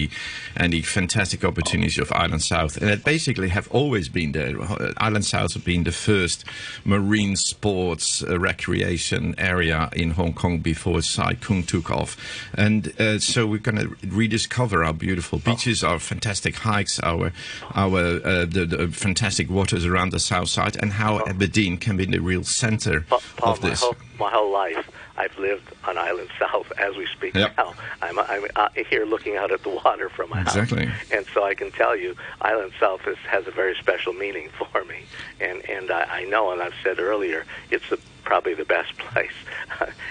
[0.55, 4.55] and the fantastic opportunities of Island South, and it basically have always been there.
[4.97, 6.45] Island South have been the first
[6.85, 12.17] marine sports uh, recreation area in Hong Kong before Sai Kung took off,
[12.53, 17.31] and uh, so we're going to rediscover our beautiful beaches, our fantastic hikes, our
[17.75, 22.05] our uh, the, the fantastic waters around the south side, and how Aberdeen can be
[22.05, 22.43] the real
[23.09, 23.81] Paul, of my this.
[23.81, 27.57] whole, my whole life, I've lived on Island South as we speak Yep.
[27.57, 27.73] now.
[28.01, 30.85] I'm, I'm uh, here looking out at the water from my Exactly.
[30.85, 34.49] house, and so I can tell you, Island South is, has a very special meaning
[34.57, 35.03] for me.
[35.39, 39.33] And and I, I know, and I've said earlier, it's the, probably the best place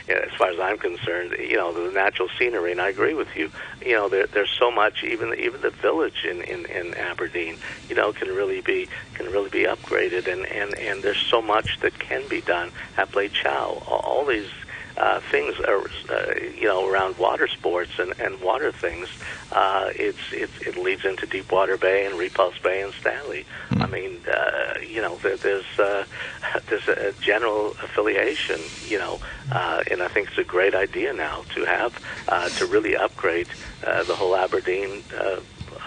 [0.08, 1.36] as far as I'm concerned.
[1.38, 3.50] You know, the natural scenery, and I agree with you.
[3.84, 5.02] You know, there, there's so much.
[5.02, 7.56] Even even the village in, in, in Aberdeen,
[7.88, 11.80] you know, can really be can really be upgraded, and, and, and there's so much
[11.80, 12.70] that can be done.
[12.98, 14.50] Ap Lei Chau, all, all these
[14.98, 15.80] uh, things are,
[16.10, 19.08] uh, you know, around water sports and, and water things.
[19.52, 23.46] Uh, it's, it's it leads into Deepwater Bay and Repulse Bay and Stanley.
[23.70, 26.04] I mean, uh, you know, there, there's uh,
[26.68, 29.20] there's a general affiliation, you know,
[29.52, 33.48] uh, and I think it's a great idea now to have uh, to really upgrade
[33.86, 35.02] uh, the whole Aberdeen.
[35.16, 35.40] Uh,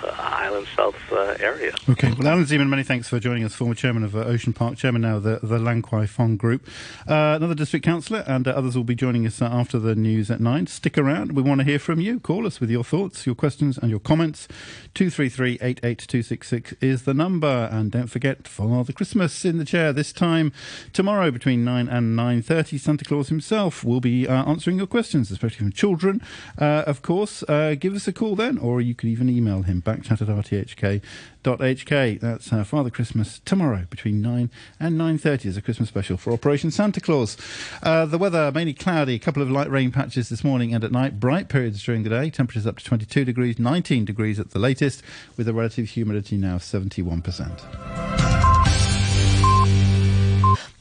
[0.03, 1.73] Island South uh, area.
[1.89, 2.11] Okay.
[2.17, 5.01] Well, Alan Zeman, many thanks for joining us, former chairman of uh, Ocean Park, chairman
[5.01, 6.67] now of the, the Lan Kwai Fong Group.
[7.07, 10.29] Uh, another district councillor, and uh, others will be joining us uh, after the news
[10.31, 10.67] at nine.
[10.67, 11.33] Stick around.
[11.33, 12.19] We want to hear from you.
[12.19, 14.47] Call us with your thoughts, your questions, and your comments.
[14.93, 17.69] 233 88266 is the number.
[17.71, 20.51] And don't forget, Father Christmas in the chair this time
[20.93, 22.79] tomorrow between 9 and 9.30.
[22.79, 26.21] Santa Claus himself will be uh, answering your questions, especially from children,
[26.57, 27.43] uh, of course.
[27.47, 32.19] Uh, give us a call then, or you could even email him, backchat at rthk.hk.
[32.19, 36.71] That's uh, Father Christmas tomorrow between 9 and 9.30 as a Christmas special for Operation
[36.71, 37.37] Santa Claus.
[37.83, 40.91] Uh, the weather, mainly cloudy, a couple of light rain patches this morning and at
[40.91, 44.59] night, bright periods during the day, temperatures up to 22 degrees, 19 degrees at the
[44.59, 45.03] latest,
[45.37, 48.31] with a relative humidity now of 71%.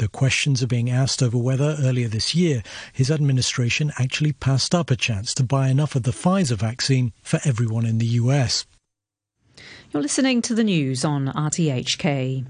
[0.00, 4.90] The questions are being asked over whether earlier this year his administration actually passed up
[4.90, 8.64] a chance to buy enough of the Pfizer vaccine for everyone in the US.
[9.92, 12.46] You're listening to the news on RTHK.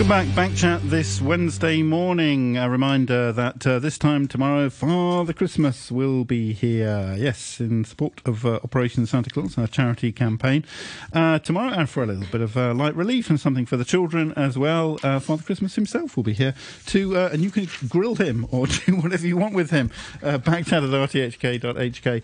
[0.00, 2.56] Welcome back, Back Chat this Wednesday morning.
[2.56, 7.14] A reminder that uh, this time tomorrow, Father Christmas will be here.
[7.18, 10.64] Yes, in support of uh, Operation Santa Claus, our charity campaign.
[11.12, 13.84] Uh, tomorrow, and for a little bit of uh, light relief and something for the
[13.84, 16.54] children as well, uh, Father Christmas himself will be here
[16.86, 19.90] to, uh, and you can grill him or do whatever you want with him.
[20.22, 22.22] Uh, backchat at rthk.hk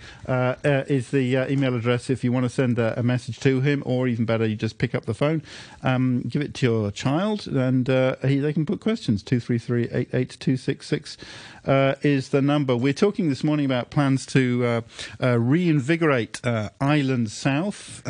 [0.89, 4.09] is the email address if you want to send a, a, message to him, or
[4.09, 5.43] even better, you just pick up the phone,
[5.83, 9.22] um, give it to your child and uh, he, they can put questions.
[9.22, 11.16] 233 88266
[11.64, 12.76] uh, is the number.
[12.76, 14.81] We're talking this morning about plans to uh,
[15.20, 18.02] uh reinvigorate uh, Island South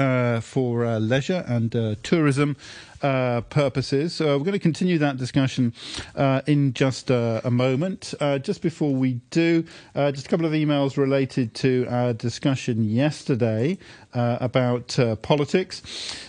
[0.44, 2.56] for leisure and tourism.
[3.02, 4.20] Uh, purposes.
[4.20, 5.74] we're going to continue that discussion
[6.14, 8.14] uh, in just uh, a moment.
[8.42, 13.76] just before we do, just a couple of emails related to our discussion yesterday
[14.14, 15.82] about politics.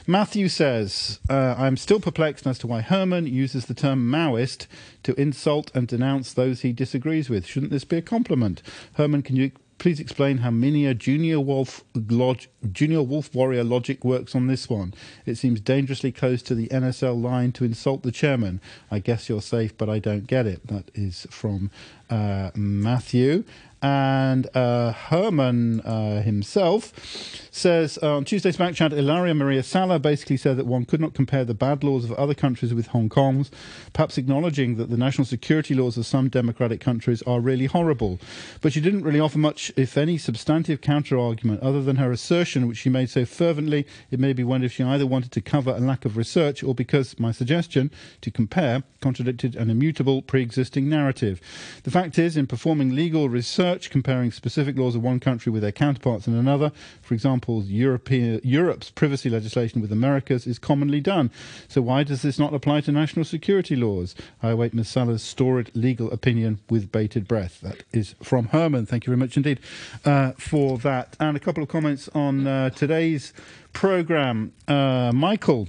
[0.06, 4.68] Matthew says, I'm still perplexed as to why Herman uses the term Maoist
[5.04, 7.46] to insult and denounce those he disagrees with.
[7.46, 8.62] Shouldn't this be a compliment?
[8.94, 14.36] Herman, can you please explain how Minia Junior Wolf Log- Junior Wolf Warrior logic works
[14.36, 14.94] on this one.
[15.26, 18.60] It seems dangerously close to the NSL line to insult the chairman.
[18.90, 20.66] I guess you're safe, but I don't get it.
[20.68, 21.70] That is from
[22.10, 23.44] uh, Matthew.
[23.82, 26.94] And uh, Herman uh, himself
[27.52, 31.14] says uh, on Tuesday's back chat, Ilaria Maria Sala basically said that one could not
[31.14, 33.52] compare the bad laws of other countries with Hong Kong's,
[33.94, 38.20] perhaps acknowledging that the national security laws of some democratic countries are really horrible.
[38.62, 42.68] But she didn't really offer much, if any, substantive counter argument other than her assertion,
[42.68, 45.72] which she made so fervently it may be wondered if she either wanted to cover
[45.72, 50.90] a lack of research or because my suggestion to compare contradicted an immutable pre existing
[50.90, 51.42] narrative.
[51.84, 55.62] The fact is, in performing legal research, research comparing specific laws of one country with
[55.62, 56.72] their counterparts in another.
[57.02, 61.30] For example, European, Europe's privacy legislation with America's is commonly done.
[61.68, 64.16] So why does this not apply to national security laws?
[64.42, 64.88] I await Ms.
[64.88, 67.60] Sala's storied legal opinion with bated breath.
[67.62, 68.86] That is from Herman.
[68.86, 69.60] Thank you very much indeed
[70.06, 71.18] uh, for that.
[71.20, 73.34] And a couple of comments on uh, today's
[73.74, 74.54] programme.
[74.68, 75.68] Uh, Michael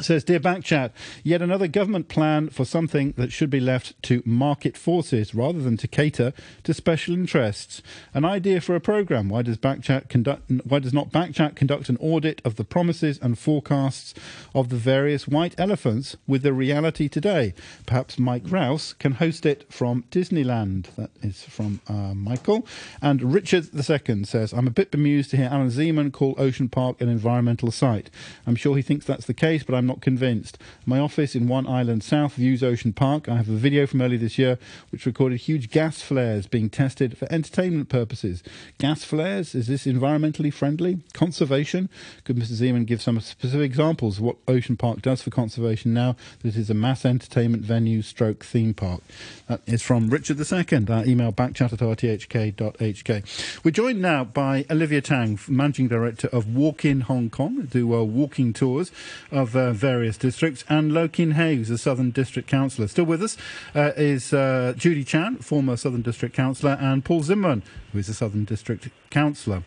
[0.00, 0.90] says, Dear Backchat,
[1.22, 5.76] yet another government plan for something that should be left to market forces rather than
[5.78, 6.32] to cater
[6.64, 7.82] to special interests.
[8.12, 9.28] An idea for a program.
[9.28, 10.50] Why does Backchat conduct?
[10.64, 14.14] Why does not Backchat conduct an audit of the promises and forecasts
[14.54, 17.54] of the various white elephants with the reality today?
[17.86, 20.94] Perhaps Mike Rowse can host it from Disneyland.
[20.96, 22.66] That is from uh, Michael.
[23.00, 27.00] And Richard II says, I'm a bit bemused to hear Alan Zeman call Ocean Park
[27.00, 28.10] an environmental site.
[28.46, 30.58] I'm sure he thinks that's the case, but I'm I'm not convinced.
[30.84, 33.28] My office in One Island South views Ocean Park.
[33.28, 34.58] I have a video from early this year
[34.90, 38.42] which recorded huge gas flares being tested for entertainment purposes.
[38.78, 40.98] Gas flares, is this environmentally friendly?
[41.12, 41.88] Conservation?
[42.24, 42.54] Could Mr.
[42.54, 46.56] Zeman give some specific examples of what Ocean Park does for conservation now that it
[46.56, 49.02] is a mass entertainment venue stroke theme park?
[49.46, 50.86] That is from Richard II.
[50.88, 53.64] Our email backchat at rthk.hk.
[53.64, 58.02] We're joined now by Olivia Tang, Managing Director of Walk In Hong Kong, do uh,
[58.02, 58.90] walking tours
[59.30, 62.88] of uh, various districts, and Lo Kin Hei, who's a Southern District Councillor.
[62.88, 63.36] Still with us
[63.74, 67.62] uh, is uh, Judy Chan, former Southern District Councillor, and Paul Zimmerman,
[67.92, 69.62] who is a Southern District Councillor.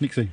[0.00, 0.30] Nixie.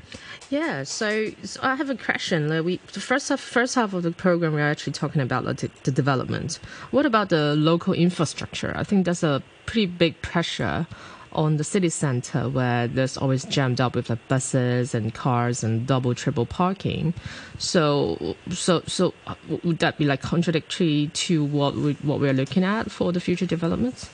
[0.49, 2.47] Yeah, so, so, I have a question.
[2.47, 5.69] Like we the first half, first half of the program, we're actually talking about the,
[5.83, 6.59] the development.
[6.91, 8.73] What about the local infrastructure?
[8.75, 10.87] I think that's a pretty big pressure
[11.37, 15.85] on the city center where there's always jammed up with like buses and cars and
[15.87, 17.13] double triple parking.
[17.59, 22.63] So so so uh, would that be like contradictory to what we what we're looking
[22.63, 24.09] at for the future developments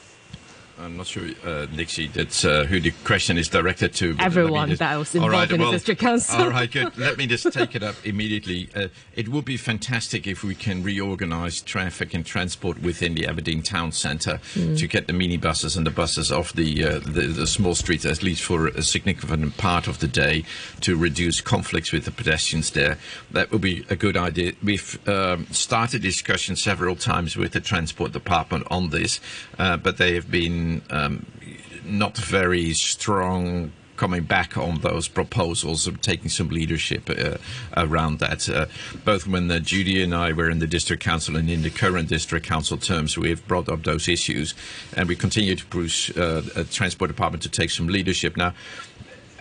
[0.80, 4.16] I'm not sure, uh, Nixie, that's uh, who the question is directed to.
[4.20, 6.42] Everyone just, that was involved right, in well, the district council.
[6.42, 6.98] All right, good.
[6.98, 8.70] let me just take it up immediately.
[8.76, 13.62] Uh, it would be fantastic if we can reorganise traffic and transport within the Aberdeen
[13.62, 14.78] town centre mm.
[14.78, 18.24] to get the minibuses and the buses off the, uh, the, the small streets, at
[18.24, 20.44] least for a significant part of the day,
[20.82, 22.98] to reduce conflicts with the pedestrians there.
[23.30, 24.54] That would be a good idea.
[24.64, 29.20] We've um, started discussion several times with the transport department on this,
[29.60, 31.26] uh, but they have been um,
[31.86, 37.38] not very strong coming back on those proposals of taking some leadership uh,
[37.78, 38.50] around that.
[38.50, 38.66] Uh,
[39.06, 42.10] both when uh, Judy and I were in the district council and in the current
[42.10, 44.56] district council terms, we have brought up those issues,
[44.98, 48.36] and we continue to push uh, a transport department to take some leadership.
[48.36, 48.54] Now,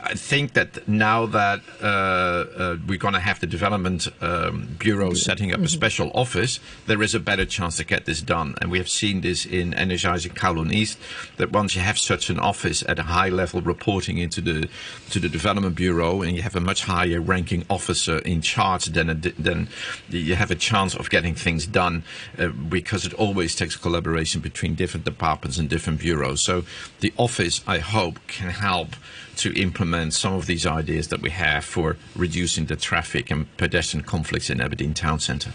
[0.04, 5.14] I think that now that uh, uh, we're going to have the development um, bureau
[5.14, 5.66] setting up a mm-hmm.
[5.66, 8.54] special office, there is a better chance to get this done.
[8.60, 10.98] And we have seen this in Energizing Kowloon East.
[11.36, 14.68] That once you have such an office at a high level reporting into the
[15.10, 19.32] to the development bureau, and you have a much higher ranking officer in charge, then
[19.38, 19.68] then
[20.08, 22.02] you have a chance of getting things done
[22.38, 26.42] uh, because it always takes collaboration between different departments and different bureaus.
[26.42, 26.64] So
[27.00, 28.96] the office, I hope, can help
[29.36, 34.04] to implement some of these ideas that we have for reducing the traffic and pedestrian
[34.04, 35.52] conflicts in Aberdeen town centre.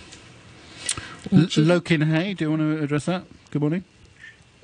[1.32, 3.24] Lo Kin Hei, do you want to address that?
[3.52, 3.84] Good morning.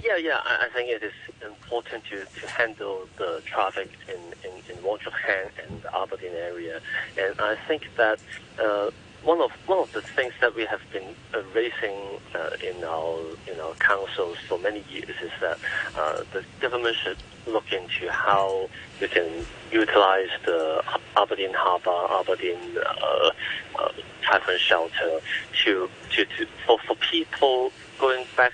[0.04, 4.84] Yeah, yeah, I think it is important to, to handle the traffic in, in, in
[4.84, 6.82] Wong Chuk Hang and Aberdeen area.
[7.18, 8.20] And I think that
[8.62, 8.92] uh,
[9.24, 11.96] one of one of the things that we have been uh, raising
[12.36, 13.20] uh, in our
[13.52, 15.58] in our councils for many years is that
[15.98, 17.18] uh, the government should
[17.48, 18.70] look into how
[19.02, 20.84] we can utilize the
[21.18, 23.32] Aberdeen Harbour, Aberdeen uh,
[23.80, 23.92] uh,
[24.24, 25.20] typhoon shelter
[25.64, 28.54] to, to, to for, for people going back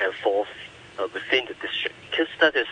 [0.00, 0.48] and forth
[0.98, 1.94] uh, within the district.
[2.10, 2.66] Because that is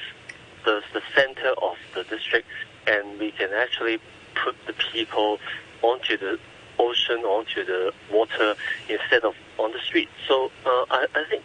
[0.64, 2.48] the, the center of the district
[2.86, 3.98] and we can actually
[4.34, 5.38] put the people
[5.82, 6.38] onto the
[6.78, 8.54] ocean onto the water
[8.88, 10.08] instead of on the street.
[10.28, 11.42] So uh, I, I think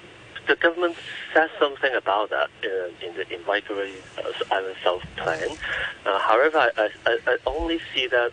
[0.48, 0.96] the government
[1.34, 5.50] says something about that in, in the Invigorating uh, Island South plan.
[6.06, 8.32] Uh, however, I, I, I, only see that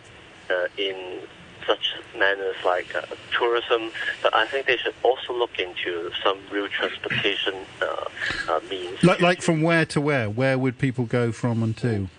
[0.49, 1.21] uh, in
[1.65, 3.91] such manners like uh, tourism,
[4.23, 8.05] but I think they should also look into some real transportation uh,
[8.49, 9.03] uh, means.
[9.03, 10.29] Like, like from where to where?
[10.29, 12.09] Where would people go from and to?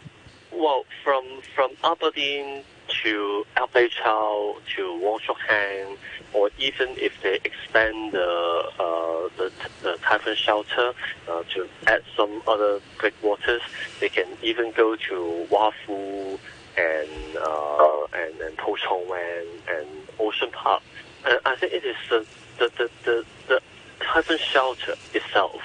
[0.53, 1.25] Well, from
[1.55, 2.63] from Aberdeen
[3.03, 5.99] to help a child to wash your hands,
[6.33, 10.93] or even if they expand the uh, the, the typhoon shelter
[11.29, 13.63] uh, to add some other breakwaters,
[14.01, 16.39] they can even go to Wah Fu
[16.77, 19.89] and uh, and and Po Chung and, and
[20.19, 20.83] Ocean Park.
[21.27, 22.27] And I think it is the
[22.59, 23.61] the, the, the, the
[24.01, 25.61] typhoon shelter itself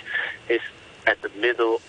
[0.49, 0.61] is
[1.07, 1.81] at the middle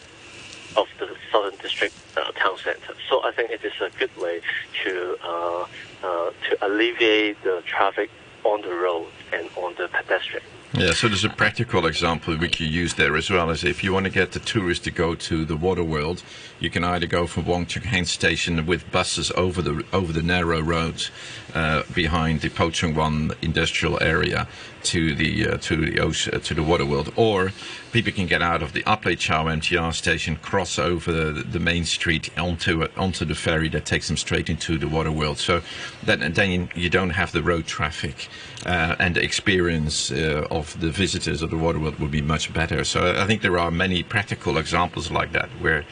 [0.76, 2.94] of the Southern District uh, town center.
[3.08, 4.40] So I think it is a good way
[4.84, 5.66] to uh,
[6.02, 8.10] uh, to alleviate the traffic
[8.44, 10.44] on the road and on the pedestrian.
[10.72, 13.50] Yeah, so there's a practical example we could use there as well.
[13.50, 16.22] As if you want to get the tourists to go to the water world,
[16.60, 20.60] you can either go from Wong Chuk Station with buses over the over the narrow
[20.60, 21.10] roads
[21.54, 24.48] uh, behind the Po Chung Wan industrial area
[24.86, 27.52] to the uh, to the ocean to the water world, or
[27.92, 31.58] people can get out of the Ap Lei Chau MTR station, cross over the, the,
[31.58, 35.38] main street onto onto the ferry that takes them straight into the water world.
[35.38, 35.62] So
[36.04, 38.28] that then you don't have the road traffic,
[38.64, 42.52] uh, and the experience uh, of the visitors of the water world would be much
[42.52, 42.84] better.
[42.84, 45.84] So I think there are many practical examples like that where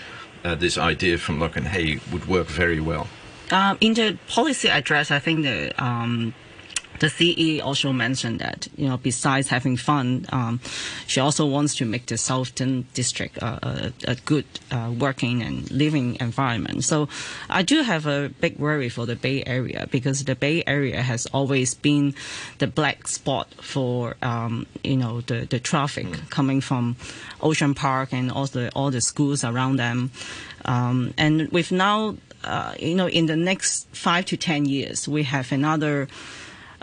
[0.45, 3.07] uh, this idea from Lo Kin Hei would work very well.
[3.51, 6.35] Um, in the policy address, I think the um,
[7.05, 10.61] the CE also mentioned that you know besides having fun, um,
[11.07, 15.71] she also wants to make the Southern District uh, a, a, good uh, working and
[15.71, 16.83] living environment.
[16.85, 17.09] So
[17.51, 21.27] I do have a big worry for the Bay Area because the Bay Area has
[21.27, 22.15] always been
[22.59, 26.31] the black spot for um, you know the the traffic mm.
[26.31, 26.97] coming from
[27.43, 30.11] Ocean Park and also all the schools around them.
[30.65, 35.25] Um, and with now, uh, you know, in the next five to ten years, we
[35.25, 36.09] have another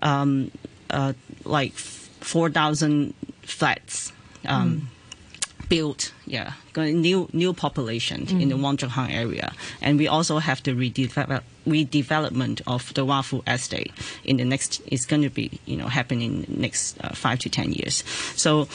[0.01, 0.51] um,
[0.89, 1.13] uh,
[1.45, 4.11] like 4,000 flats
[4.47, 5.69] um, mm.
[5.69, 8.41] built, yeah, new new population mm.
[8.41, 13.21] in the Wong Chuk area, and we also have the redevelop, redevelopment of the Wah
[13.21, 13.91] Fu estate
[14.23, 14.81] in the next.
[14.87, 18.03] It's going to be you know happening next uh, five to ten years.
[18.35, 18.67] So,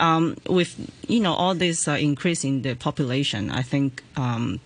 [0.00, 4.02] um, with you know all this uh, increase in the population, I think.
[4.16, 4.60] Um,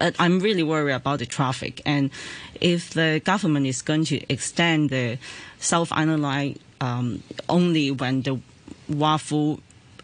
[0.00, 1.82] I'm really worried about the traffic.
[1.84, 2.10] And
[2.60, 5.18] if the government is going to extend the
[5.58, 8.40] South Island Line um, only when the
[8.88, 9.60] Wah Fu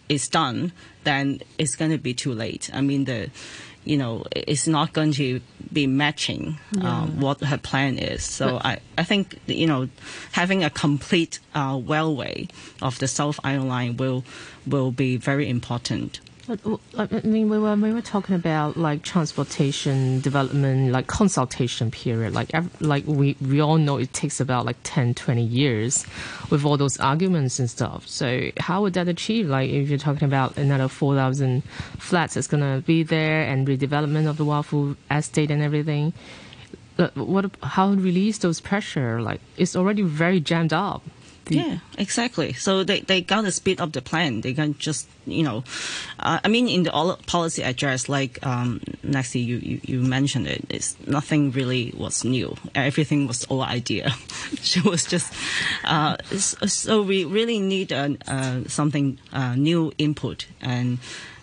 [0.09, 0.73] is done,
[1.05, 2.71] then it's going to be too late.
[2.73, 3.31] I mean, the
[3.85, 5.41] you know, it's not going to
[5.73, 8.25] be matching um, what her plan is.
[8.25, 9.89] So I, I think, you know,
[10.33, 12.49] having a complete uh, railway
[12.81, 14.25] of the South Island Line will
[14.67, 16.21] will be very important.
[16.47, 22.35] I mean, we were we were talking about like transportation development, like consultation period.
[22.35, 26.05] Like like we we all know it takes about like 10, 20 years,
[26.51, 28.07] with all those arguments and stuff.
[28.07, 29.49] So how would that achieve?
[29.49, 31.63] Like if you're talking about another four thousand
[31.99, 36.13] flats that's gonna be there and redevelopment of the Wah Fu estate and everything.
[36.99, 39.21] Uh, what how release those pressure?
[39.21, 41.03] Like it's already very jammed up.
[41.47, 42.53] The yeah, exactly.
[42.55, 44.41] So they, they got to speed up the plan.
[44.41, 45.65] They can just, you know,
[46.19, 50.65] uh, I mean, in the all policy address, like um, you, you, you mentioned it,
[50.69, 52.57] it's nothing really was new.
[52.75, 54.11] Everything was old idea.
[54.63, 55.33] she was just,
[55.85, 60.99] uh, so we really need uh, uh, something uh, new input and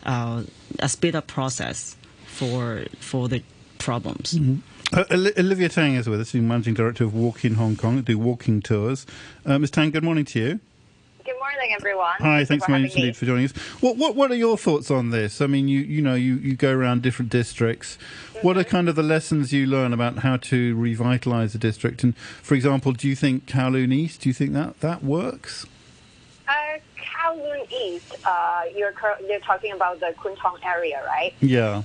[0.06, 0.44] uh,
[0.80, 1.96] a speed up process
[2.26, 3.44] for for the
[3.78, 4.34] problems.
[4.34, 4.71] Mm-hmm.
[4.94, 8.20] Uh, Olivia Tang is with us, the managing director of Walk in Hong Kong, do
[8.20, 9.06] walking tours.
[9.46, 9.72] Uh, Ms.
[9.72, 10.60] Tang, good morning to you.
[11.24, 12.16] Good morning, everyone.
[12.20, 13.54] Hi, thanks very much indeed for joining us.
[13.80, 15.40] What, what what are your thoughts on this?
[15.40, 17.98] I mean, you you know you, you go around different districts.
[18.34, 18.46] Mm-hmm.
[18.46, 22.04] What are kind of the lessons you learn about how to revitalise a district?
[22.04, 24.22] And for example, do you think Kowloon East?
[24.22, 25.66] Do you think that that works?
[26.50, 28.94] Uh, Kowloon East, uh, you're
[29.26, 31.34] you're talking about the Kwun Tong area, right?
[31.40, 31.84] Yeah.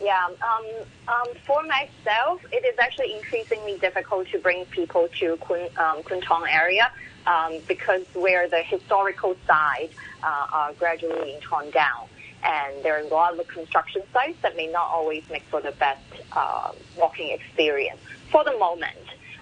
[0.00, 0.26] Yeah.
[0.26, 0.66] Um,
[1.08, 6.22] um, for myself, it is actually increasingly difficult to bring people to Kun, um, Kwun
[6.22, 6.90] Tong area
[7.26, 9.90] um, because where the historical side
[10.22, 12.06] uh, are gradually being torn down.
[12.42, 15.72] And there are a lot of construction sites that may not always make for the
[15.72, 18.98] best uh, walking experience for the moment.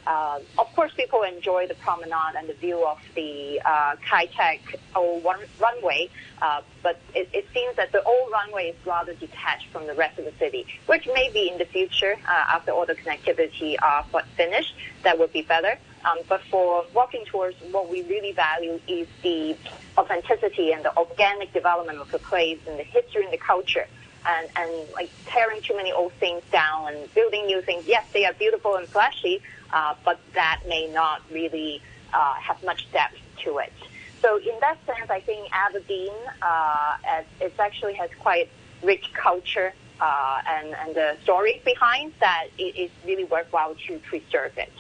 [0.07, 4.59] Uh, of course, people enjoy the promenade and the view of the uh, Kai
[4.97, 6.09] old run- runway,
[6.41, 10.19] uh, but it, it, seems that the old runway is rather detached from the rest
[10.19, 14.05] of the city, which may be in the future, uh, after all the connectivity are
[14.37, 14.75] finished,
[15.05, 15.79] that would be better.
[16.05, 19.57] Um, but for walking tours, what we really value is the
[19.97, 23.87] authenticity and the organic development of the place and the history and the culture
[24.27, 27.87] and, and like tearing too many old things down and building new things.
[27.87, 29.43] Yes, they are beautiful and flashy,
[29.73, 33.73] uh, but that may not really uh, have much depth to it.
[34.21, 36.97] So in that sense, I think Aberdeen, uh,
[37.41, 38.49] it actually has quite
[38.83, 44.57] rich culture uh, and, and the stories behind that it is really worthwhile to preserve
[44.59, 44.73] it.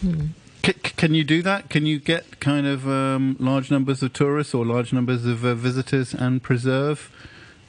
[0.00, 0.26] Hmm.
[0.62, 1.70] can you do that?
[1.70, 5.54] Can you get kind of um, large numbers of tourists or large numbers of uh,
[5.54, 7.10] visitors and preserve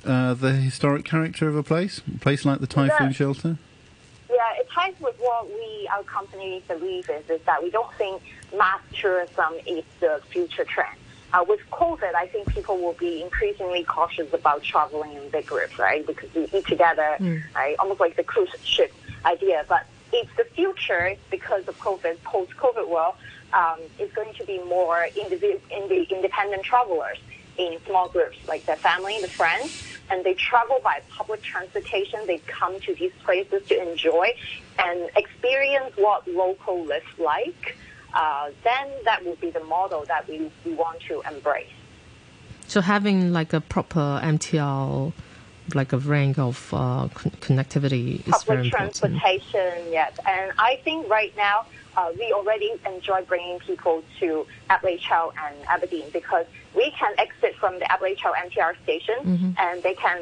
[0.05, 3.11] uh, the historic character of a place, a place like the Typhoon yeah.
[3.11, 3.57] Shelter?
[4.29, 8.21] Yeah, it ties with what we, our company, believe is, is that we don't think
[8.57, 10.97] mass tourism is the future trend.
[11.31, 15.77] Uh, with COVID, I think people will be increasingly cautious about traveling in big groups,
[15.77, 16.05] right?
[16.05, 17.43] Because we eat together, mm.
[17.53, 17.75] right?
[17.77, 18.91] Almost like the cruise ship
[19.25, 19.63] idea.
[19.67, 23.15] But it's the future because of COVID, post-COVID world,
[23.53, 25.61] um, is going to be more indiv-
[26.09, 27.17] independent travelers
[27.59, 32.19] in small groups, like their family, the friends, and they travel by public transportation.
[32.25, 34.33] They come to these places to enjoy
[34.79, 37.77] and experience what local lives like.
[38.13, 41.67] Uh, then that would be the model that we, we want to embrace.
[42.67, 45.11] So having like a proper MTR,
[45.75, 47.07] like a rank of uh,
[47.41, 48.95] connectivity is Public very important.
[48.95, 50.17] transportation, yes.
[50.25, 51.65] And I think right now
[51.97, 54.45] uh, we already enjoy bringing people to
[54.99, 56.45] Chau and Aberdeen because
[56.75, 57.85] we can exit from the
[58.17, 59.51] Chau MTR station mm-hmm.
[59.57, 60.21] and they can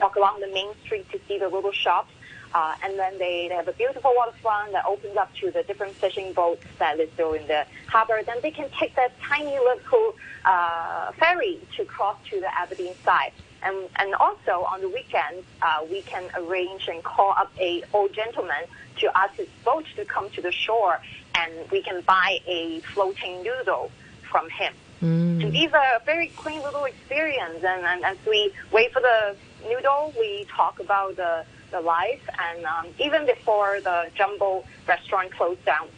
[0.00, 2.12] walk along the main street to see the little shops.
[2.54, 5.92] Uh, and then they, they have a beautiful waterfront that opens up to the different
[5.92, 8.20] fishing boats that is still in the harbor.
[8.24, 10.14] Then they can take that tiny little
[10.44, 13.32] uh, ferry to cross to the Aberdeen side.
[13.64, 18.12] And, and also on the weekends, uh, we can arrange and call up a old
[18.12, 18.64] gentleman
[18.98, 21.00] to ask his boat to come to the shore,
[21.34, 23.90] and we can buy a floating noodle
[24.30, 24.74] from him.
[25.02, 25.42] Mm.
[25.42, 27.62] And these are very quaint little experience.
[27.64, 29.36] And, and as we wait for the
[29.68, 32.22] noodle, we talk about the, the life.
[32.38, 35.88] And um, even before the jumbo restaurant closed down,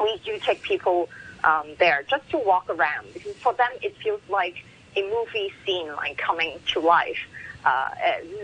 [0.00, 1.08] we do take people
[1.44, 4.64] um, there just to walk around because for them it feels like
[4.96, 7.18] a movie scene like coming to life.
[7.64, 7.90] Uh,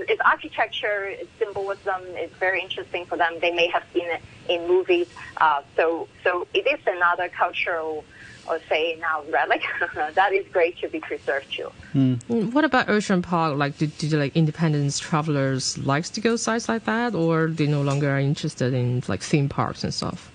[0.09, 3.35] it's architecture, it's symbolism, it's very interesting for them.
[3.41, 5.07] They may have seen it in movies.
[5.37, 8.05] Uh, so, so it is another cultural,
[8.49, 9.63] or say now relic
[10.15, 11.71] that is great to be preserved too.
[11.95, 12.53] Mm.
[12.53, 13.57] What about Ocean Park?
[13.57, 17.83] Like, do, do like independent travelers likes to go sites like that, or they no
[17.83, 20.31] longer are interested in like theme parks and stuff?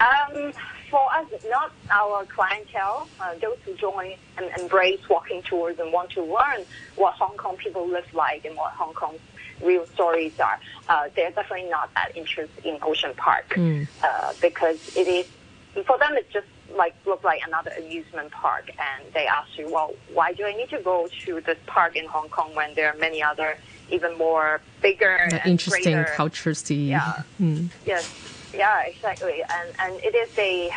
[0.00, 0.52] Um,
[0.90, 6.10] for us, not our clientele, uh, those who join and embrace walking tours and want
[6.10, 6.64] to learn
[6.96, 9.20] what Hong Kong people live like and what Hong Kong's
[9.62, 13.86] real stories are, uh, they're definitely not that interested in Ocean Park Mm.
[14.02, 15.26] uh, because it is
[15.86, 16.12] for them.
[16.16, 20.44] It's just like look like another amusement park, and they ask you, well, why do
[20.44, 23.56] I need to go to this park in Hong Kong when there are many other
[23.90, 26.86] even more bigger and interesting greater culture scene.
[26.88, 27.22] Yeah.
[27.40, 27.70] Mm.
[27.84, 28.08] Yes,
[28.52, 30.70] yeah, exactly, and and it is a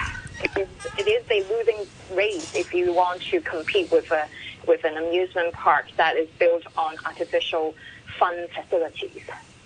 [0.43, 0.67] it is,
[0.97, 4.27] it is a losing race if you want to compete with a
[4.67, 7.73] with an amusement park that is built on artificial
[8.19, 9.21] fun facilities.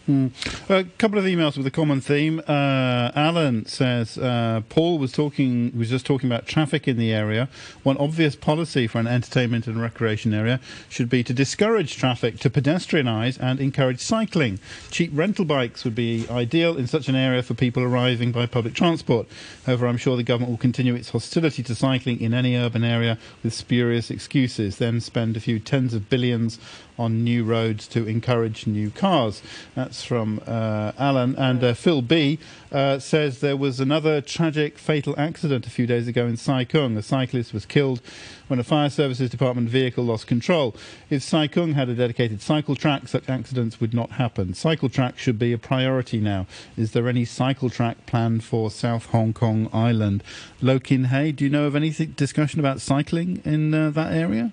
[0.07, 0.27] Hmm.
[0.69, 2.39] A couple of emails with a common theme.
[2.47, 7.49] Uh, Alan says uh, Paul was talking was just talking about traffic in the area.
[7.83, 12.49] One obvious policy for an entertainment and recreation area should be to discourage traffic, to
[12.49, 14.59] pedestrianise and encourage cycling.
[14.91, 18.75] Cheap rental bikes would be ideal in such an area for people arriving by public
[18.75, 19.27] transport.
[19.65, 23.17] However, I'm sure the government will continue its hostility to cycling in any urban area
[23.43, 26.59] with spurious excuses, then spend a few tens of billions
[26.97, 29.41] on new roads to encourage new cars.
[29.75, 31.35] That's from uh, Alan.
[31.35, 32.39] And uh, Phil B
[32.71, 36.97] uh, says there was another tragic fatal accident a few days ago in Sai Kung.
[36.97, 38.01] A cyclist was killed
[38.47, 40.75] when a fire services department vehicle lost control.
[41.09, 44.53] If Sai Kung had a dedicated cycle track, such accidents would not happen.
[44.53, 46.47] Cycle track should be a priority now.
[46.75, 50.23] Is there any cycle track planned for South Hong Kong Island?
[50.61, 54.51] Lo Kin Hei, do you know of any discussion about cycling in uh, that area?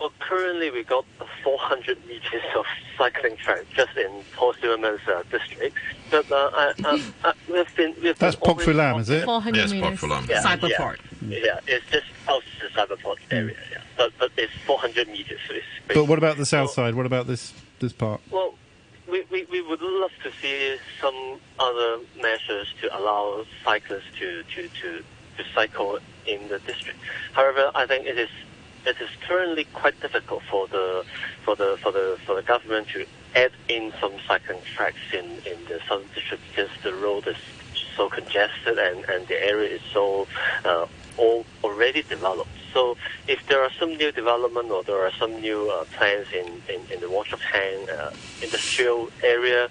[0.00, 1.04] Well, currently we got
[1.42, 2.64] 400 meters of
[2.96, 5.76] cycling track just in Paul Zimmerman's uh, district.
[6.10, 9.24] But uh, I, I, I, we've been we've That's Pok Fu Lam, is it?
[9.24, 9.88] 400 Yes, meters.
[9.90, 10.26] Pok Fu Lam.
[10.28, 10.98] Yeah, Cyberport.
[11.26, 13.56] Yeah, yeah, it's just out the cyberport area.
[13.72, 13.78] Yeah.
[13.96, 15.40] But but it's 400 meters.
[15.48, 16.94] So it's But what about the south side?
[16.94, 18.20] What about this this part?
[18.30, 18.54] Well,
[19.10, 24.68] we, we, we would love to see some other measures to allow cyclists to, to,
[24.68, 25.02] to,
[25.38, 26.98] to cycle in the district.
[27.32, 28.28] However, I think it is
[28.88, 31.04] it is currently quite difficult for the
[31.44, 35.58] for the for the for the government to add in some cycling tracks in, in
[35.68, 37.36] the southern district because the road is
[37.96, 40.26] so congested and, and the area is so
[40.64, 40.86] uh,
[41.18, 42.50] all already developed.
[42.72, 46.46] So if there are some new development or there are some new uh, plans in,
[46.72, 48.12] in, in the Chuk Hang uh,
[48.42, 49.68] industrial area,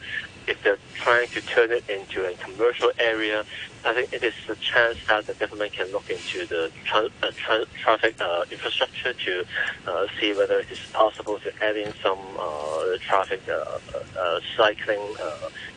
[0.47, 3.45] if they're trying to turn it into a commercial area,
[3.87, 7.31] I think it is a chance that the government can look into the tra- uh,
[7.37, 9.45] tra- traffic uh, infrastructure to
[9.87, 14.99] uh, see whether it is possible to add in some uh, traffic uh, cycling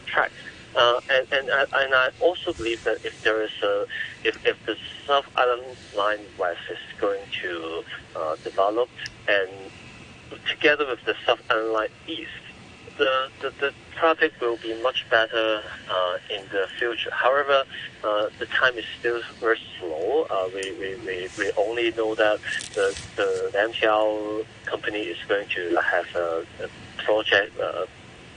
[0.07, 0.35] tracks.
[0.75, 3.87] And and I, and I also believe that if there is a
[4.25, 7.85] if, if the South Island Line West is going to
[8.43, 8.89] develop
[9.29, 9.51] and
[10.49, 12.40] together with the South Island Line East,
[13.01, 17.11] the, the, the traffic will be much better uh, in the future.
[17.11, 17.65] However,
[18.05, 20.27] uh, the time is still very slow.
[20.31, 22.39] Uh, we, we, we, we only know that
[22.75, 27.87] the, the MTL company is going to have a, a project uh,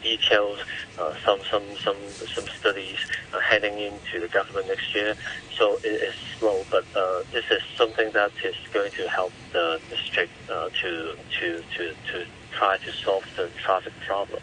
[0.01, 0.59] details,
[0.99, 1.97] uh, some some some
[2.35, 2.97] some studies
[3.33, 5.15] uh, heading into the government next year.
[5.57, 9.79] So it is slow, but uh, this is something that is going to help the
[9.89, 14.41] district uh, to to to to try to solve the traffic problem.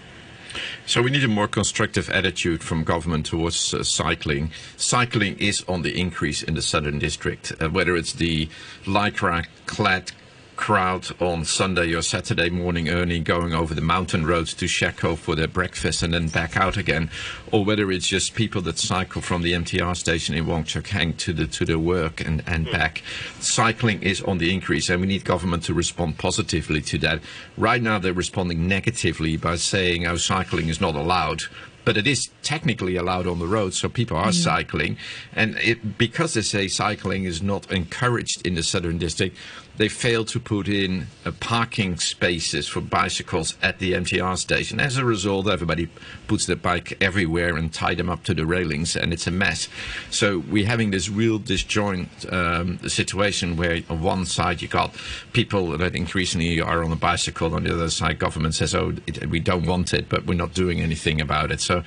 [0.86, 4.50] So we need a more constructive attitude from government towards uh, cycling.
[4.76, 8.48] Cycling is on the increase in the southern district, uh, whether it's the
[8.84, 10.12] lycra-clad
[10.60, 15.16] crowd on Sunday or Saturday morning early going over the mountain roads to Shek O
[15.16, 17.10] for their breakfast and then back out again,
[17.50, 21.14] or whether it's just people that cycle from the MTR station in Wong Chuk Hang
[21.14, 22.72] to the to their work and, and hmm.
[22.72, 23.02] back.
[23.40, 27.22] Cycling is on the increase and we need government to respond positively to that.
[27.56, 31.44] Right now they're responding negatively by saying oh cycling is not allowed
[31.84, 34.32] but it is technically allowed on the road, so people are hmm.
[34.32, 34.96] cycling.
[35.32, 39.36] And it, because they say cycling is not encouraged in the southern district,
[39.80, 44.78] they fail to put in uh, parking spaces for bicycles at the MTR station.
[44.78, 45.88] As a result, everybody
[46.26, 49.70] puts their bike everywhere and tie them up to the railings, and it's a mess.
[50.10, 54.94] So we're having this real disjoint um, situation where on one side you got
[55.32, 59.30] people that increasingly are on a bicycle, on the other side government says, "Oh, it,
[59.30, 61.84] we don't want it, but we're not doing anything about it." So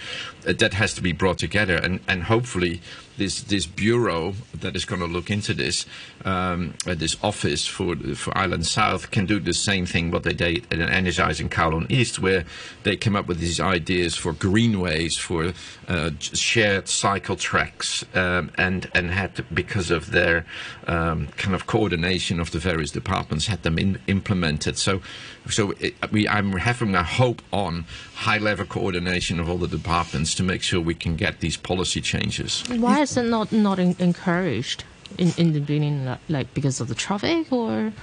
[0.47, 2.81] uh, that has to be brought together, and and hopefully
[3.17, 5.85] this this bureau that is going to look into this,
[6.25, 10.71] um, this office for for Island South can do the same thing what they did
[10.71, 12.45] in Kowloon East, where
[12.83, 15.53] they came up with these ideas for greenways, for
[15.87, 20.45] uh, shared cycle tracks, um, and and had because of their
[20.87, 24.77] um, kind of coordination of the various departments, had them in, implemented.
[24.77, 25.01] So.
[25.49, 27.83] So it, we, I'm having a hope on
[28.23, 32.63] high-level coordination of all the departments to make sure we can get these policy changes.
[32.69, 34.83] Why is it not not en- encouraged?
[35.17, 37.93] in, in the beginning, like because of the traffic, or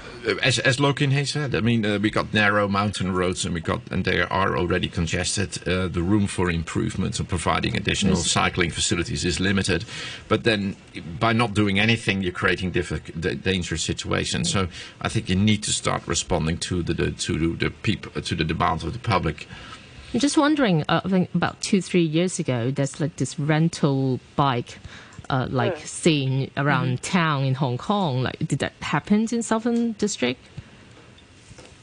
[0.42, 3.60] as as Lokin has said, I mean, uh, we got narrow mountain roads, and we
[3.60, 5.66] got and they are already congested.
[5.66, 8.30] Uh, the room for improvements and providing additional yes.
[8.30, 9.84] cycling facilities is limited.
[10.28, 10.76] But then,
[11.18, 14.50] by not doing anything, you're creating difficult, dangerous situations.
[14.50, 14.68] So
[15.00, 18.44] I think you need to start responding to the, the to the people to the
[18.44, 19.46] demand of the public.
[20.12, 20.84] I'm just wondering.
[20.88, 24.78] Uh, I think about two three years ago, there's like this rental bike
[25.30, 25.86] uh, like mm.
[25.86, 27.18] scene around mm-hmm.
[27.18, 28.22] town in Hong Kong.
[28.22, 30.40] Like, did that happen in Southern District?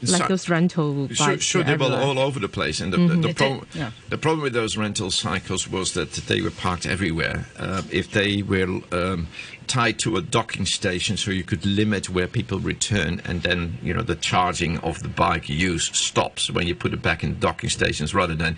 [0.01, 1.17] Like so, those rental bikes.
[1.17, 3.21] Sure, sure they were all over the place, and the, mm-hmm.
[3.21, 3.91] the, the problem yeah.
[4.09, 7.47] the problem with those rental cycles was that they were parked everywhere.
[7.57, 9.27] Uh, if they were um,
[9.67, 13.93] tied to a docking station so you could limit where people return and then you
[13.93, 17.69] know the charging of the bike use stops when you put it back in docking
[17.69, 18.57] stations rather than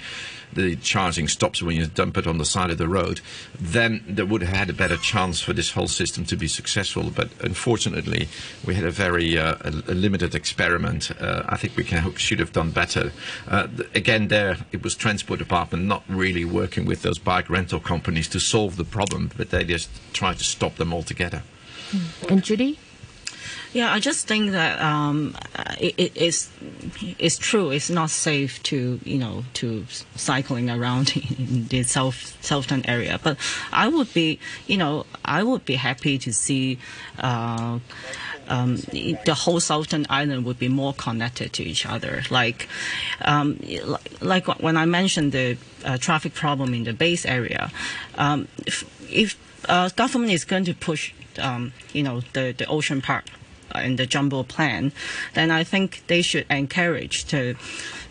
[0.53, 3.21] the charging stops when you dump it on the side of the road
[3.59, 7.11] then they would have had a better chance for this whole system to be successful
[7.15, 8.27] but unfortunately
[8.65, 12.39] we had a very uh, a, a limited experiment uh, I think we can, should
[12.39, 13.11] have done better
[13.47, 18.27] uh, again there it was transport department not really working with those bike rental companies
[18.29, 21.43] to solve the problem but they just tried to stop them altogether.
[22.27, 22.77] And Judy?
[23.71, 25.35] Yeah, I just think that um,
[25.79, 26.49] it, it is
[27.19, 27.69] it's true.
[27.69, 33.19] It's not safe to you know to cycling around in the south southern area.
[33.21, 33.37] But
[33.71, 36.79] I would be you know I would be happy to see.
[37.19, 37.79] Uh,
[38.47, 42.23] um, the whole southern island would be more connected to each other.
[42.31, 42.67] Like,
[43.21, 43.59] um,
[44.21, 45.55] like when I mentioned the
[45.85, 47.69] uh, traffic problem in the base area,
[48.15, 49.37] um, if, if
[49.69, 53.25] uh, government is going to push, um, you know, the, the ocean park
[53.73, 54.91] and the jumbo plan,
[55.33, 57.55] then I think they should encourage to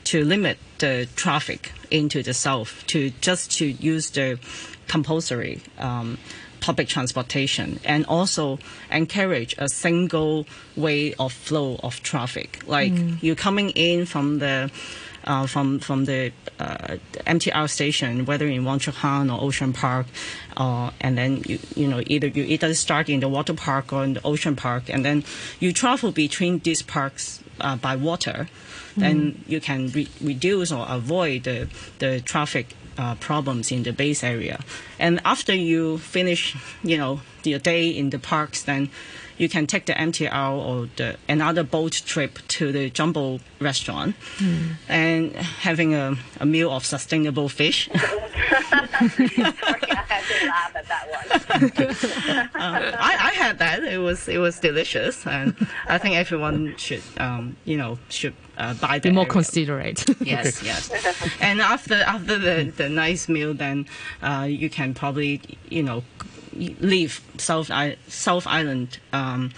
[0.04, 4.38] to limit the traffic into the south to just to use the
[4.86, 6.16] compulsory um,
[6.60, 8.58] public transportation and also
[8.90, 10.46] encourage a single
[10.76, 12.66] way of flow of traffic.
[12.66, 13.22] Like mm.
[13.22, 14.70] you coming in from the
[15.28, 20.06] uh, from from the uh, MTR station, whether in Wong Chuk or Ocean Park,
[20.56, 24.02] uh, and then you you know either you either start in the water park or
[24.04, 25.22] in the ocean park, and then
[25.60, 28.48] you travel between these parks uh, by water,
[28.96, 29.00] mm.
[29.00, 31.68] then you can re- reduce or avoid the
[31.98, 34.58] the traffic uh, problems in the base area.
[34.98, 38.90] And after you finish, you know, your day in the parks, then
[39.38, 44.72] you can take the MTR or the, another boat trip to the Jumbo restaurant mm.
[44.88, 47.88] and having a, a, meal of sustainable fish.
[47.94, 48.00] Sorry,
[49.00, 51.28] I had to laugh at that one.
[52.54, 53.84] uh, I, I, had that.
[53.84, 55.54] It was it was delicious, and
[55.86, 59.32] I think everyone should um, you know should uh, buy Be more area.
[59.32, 60.04] considerate.
[60.20, 60.90] yes, yes.
[61.40, 63.86] And after after the, the nice meal, then
[64.22, 66.02] uh, you can probably you know
[66.80, 68.98] leave South I- South Island.
[69.12, 69.52] Um,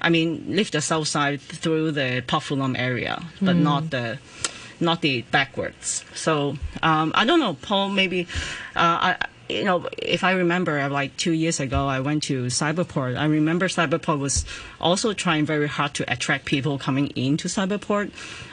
[0.00, 3.62] I mean, leave the south side through the Pok Fu Lam area, but mm.
[3.62, 4.18] not the
[4.80, 6.04] not the backwards.
[6.14, 7.88] So um, I don't know, Paul.
[7.88, 8.26] Maybe
[8.76, 9.16] uh, I
[9.48, 13.18] you know, if I remember, like two years ago, I went to Cyberport.
[13.18, 14.44] I remember Cyberport was
[14.80, 18.10] also trying very hard to attract people coming into Cyberport.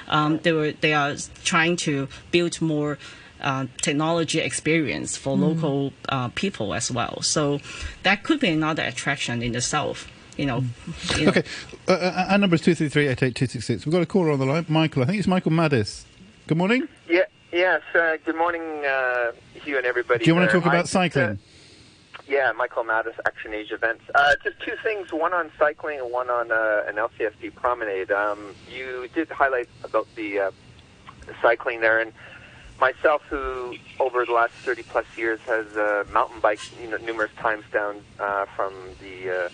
[0.10, 2.98] Um, they were they are trying to build more
[3.42, 5.42] uh, technology experience for mm.
[5.42, 7.22] local uh, people as well.
[7.22, 7.60] So
[8.04, 10.08] that could be another attraction in the south.
[10.38, 10.62] You know.
[10.62, 11.20] Mm.
[11.20, 11.30] You know.
[11.32, 11.44] Okay,
[11.88, 13.86] uh, uh, our number is two three three eight eight two six six.
[13.86, 15.04] We've got a caller on the line, Michael.
[15.04, 16.06] I think it's Michael Maddis.
[16.48, 16.88] Good morning.
[17.10, 17.24] Yeah.
[17.52, 17.82] Yes.
[17.94, 20.24] Uh, good morning, uh, Hugh and everybody.
[20.24, 21.40] Do you want to talk about cycling?
[22.28, 24.04] Yeah, Michael Maddis, Action Asia Events.
[24.16, 28.10] Uh, just two things, one on cycling and one on uh, an LCSD promenade.
[28.10, 30.52] Um, you did highlight about the, uh,
[31.28, 32.14] the cycling there, and
[32.82, 37.32] myself, who over the last 30 plus years has uh, mountain biked you know, numerous
[37.38, 39.50] times down uh, from the uh,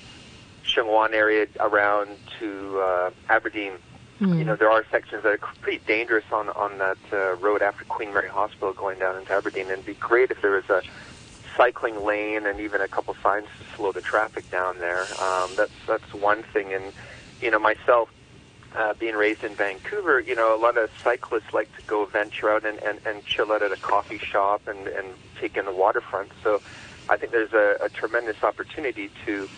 [0.64, 2.10] Sheung area around
[2.40, 3.74] to uh, Aberdeen.
[4.20, 4.40] Mm.
[4.40, 7.86] You know, there are sections that are pretty dangerous on on that uh, road after
[7.86, 9.64] Queen Mary Hospital going down into Aberdeen.
[9.64, 10.82] And it'd be great if there was a
[11.56, 15.06] cycling lane and even a couple signs to slow the traffic down there.
[15.22, 16.74] Um, that's that's one thing.
[16.74, 16.92] And
[17.42, 18.10] you know, myself
[18.76, 22.50] uh, being raised in Vancouver, you know, a lot of cyclists like to go venture
[22.50, 25.08] out and, and, and chill out at a coffee shop and, and
[25.40, 26.32] take in the waterfront.
[26.44, 26.62] So
[27.10, 29.50] I think there's a, a tremendous opportunity to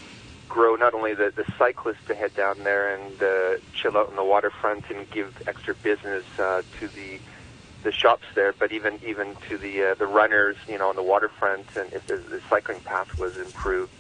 [0.47, 4.15] grow not only the, the cyclists to head down there and uh, chill out on
[4.15, 7.19] the waterfront and give extra business uh, to the
[7.81, 11.03] the shops there, but even even to the uh, the runners, you know, on the
[11.03, 13.91] waterfront, and if the, the cycling path was improved.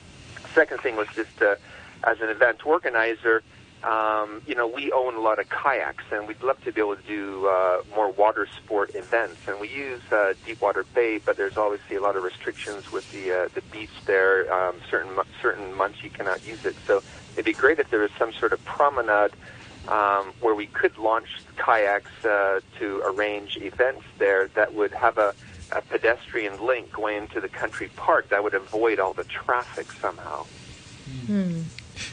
[0.53, 1.55] Second thing was just uh,
[2.03, 3.43] as an event organizer, um,
[3.83, 6.97] um, you know, we own a lot of kayaks, and we'd love to be able
[6.97, 9.37] to do uh, more water sport events.
[9.47, 13.31] And we use uh, Deepwater Bay, but there's obviously a lot of restrictions with the
[13.31, 14.51] uh, the beach there.
[14.53, 16.75] Um, certain certain months you cannot use it.
[16.85, 17.01] So
[17.33, 19.31] it'd be great if there was some sort of promenade
[19.87, 21.27] um, where we could launch
[21.57, 25.33] kayaks uh, to arrange events there that would have a,
[25.71, 30.45] a pedestrian link going into the country park that would avoid all the traffic somehow.
[31.25, 31.61] Hmm.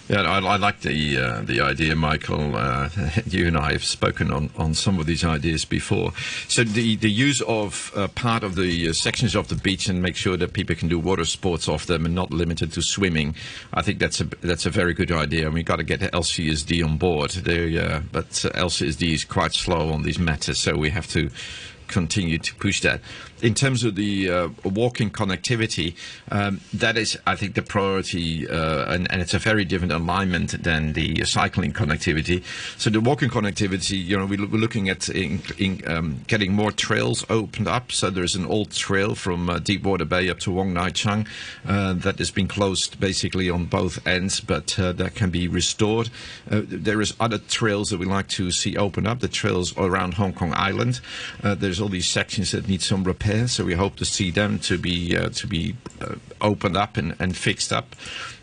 [0.08, 2.56] Yeah, I, I like the uh, the idea, Michael.
[2.56, 2.88] Uh,
[3.26, 6.12] you and I have spoken on, on some of these ideas before.
[6.48, 10.02] So the the use of uh, part of the uh, sections of the beach and
[10.02, 13.34] make sure that people can do water sports off them and not limited to swimming.
[13.72, 16.84] I think that's a that's a very good idea, and we got to get LCSD
[16.84, 17.30] on board.
[17.30, 21.30] They, uh, but LCSD is quite slow on these matters, so we have to
[21.88, 23.00] continue to push that.
[23.42, 25.94] In terms of the uh, walking connectivity,
[26.30, 30.62] um, that is, I think, the priority, uh, and, and, it's a very different alignment
[30.62, 32.42] than the cycling connectivity.
[32.78, 36.72] So the walking connectivity, you know, we, are looking at in, in, um, getting more
[36.72, 37.92] trails opened up.
[37.92, 41.26] So there's an old trail from uh, Deepwater Bay up to Wong Nai Chung
[41.66, 46.08] uh, that has been closed basically on both ends, but uh, that can be restored.
[46.50, 49.20] Uh, there is other trails that we like to see open up.
[49.20, 51.00] The trails around Hong Kong Island.
[51.42, 53.48] there's all these sections that need some repair repair.
[53.48, 57.14] So we hope to see them to be uh, to be uh, opened up and,
[57.18, 57.94] and fixed up.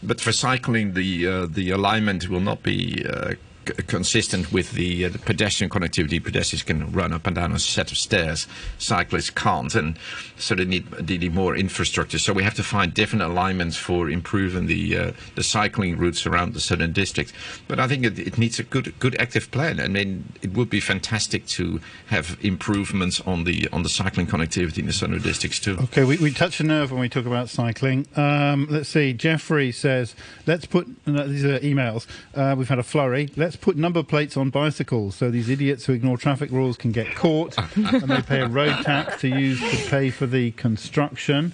[0.02, 3.34] But for cycling, the uh, the alignment will not be uh,
[3.66, 6.24] consistent with the, uh, the, pedestrian connectivity.
[6.24, 8.48] Pedestrians can run up and down a set of stairs.
[8.78, 9.98] Cyclists can't, and
[10.38, 12.20] so they need, they need more infrastructure.
[12.20, 16.54] So we have to find different alignments for improving the uh, the cycling routes around
[16.54, 17.34] the southern district.
[17.68, 19.80] But I think it, it, needs a good good active plan.
[19.80, 24.80] I mean, it would be fantastic to have improvements on the on the cycling connectivity
[24.80, 25.78] in the southern districts too.
[25.84, 28.08] Okay, we, we touch a nerve when we talk about cycling.
[28.16, 29.14] Um, let's see.
[29.14, 32.08] Jeffrey says, let's put these are emails.
[32.36, 33.30] Uh, we've had a flurry.
[33.36, 36.92] Let's let's put number plates on bicycles so these idiots who ignore traffic rules can
[36.92, 41.52] get caught and they pay a road tax to use to pay for the construction.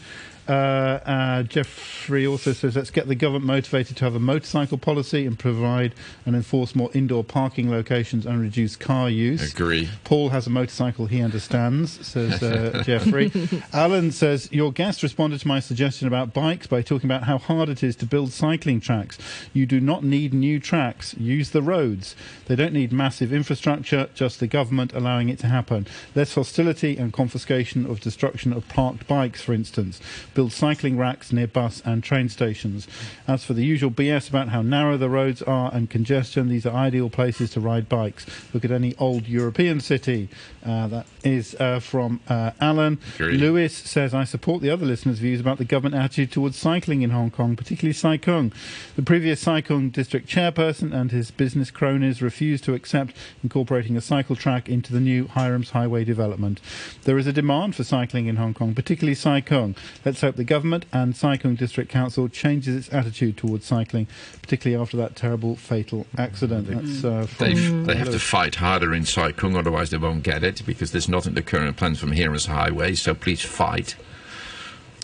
[0.49, 5.27] Uh, uh, Jeffrey also says, let's get the government motivated to have a motorcycle policy
[5.27, 5.93] and provide
[6.25, 9.53] and enforce more indoor parking locations and reduce car use.
[9.53, 9.87] Agree.
[10.03, 13.31] Paul has a motorcycle he understands, says uh, Jeffrey.
[13.73, 17.69] Alan says, your guest responded to my suggestion about bikes by talking about how hard
[17.69, 19.19] it is to build cycling tracks.
[19.53, 21.13] You do not need new tracks.
[21.17, 22.15] Use the roads.
[22.47, 25.85] They don't need massive infrastructure, just the government allowing it to happen.
[26.15, 30.01] Less hostility and confiscation of destruction of parked bikes, for instance
[30.39, 32.87] build cycling racks near bus and train stations.
[33.27, 36.73] As for the usual BS about how narrow the roads are and congestion, these are
[36.73, 38.25] ideal places to ride bikes.
[38.53, 40.29] Look at any old European city.
[40.65, 42.99] Uh, that is uh, from uh, Alan.
[43.19, 47.09] Lewis says, I support the other listeners' views about the government attitude towards cycling in
[47.09, 48.53] Hong Kong, particularly Sai Kung.
[48.95, 53.13] The previous Sai Kung district chairperson and his business cronies refused to accept
[53.43, 56.61] incorporating a cycle track into the new Hiram's Highway development.
[57.03, 59.75] There is a demand for cycling in Hong Kong, particularly Sai Kung.
[60.05, 64.07] Let's hope the government and Sai Kung District Council changes its attitude towards cycling,
[64.41, 66.67] particularly after that terrible fatal accident.
[66.67, 70.43] That's, uh, they, they have to fight harder in Sai Kung, otherwise they won't get
[70.43, 73.95] it, because there's nothing the current plans from Hiram's Highway, so please fight.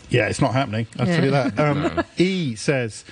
[0.10, 0.88] Yeah, it's not happening.
[1.00, 1.16] I'll yeah.
[1.16, 1.60] tell you that.
[1.66, 2.04] Um, no.
[2.18, 3.06] E says,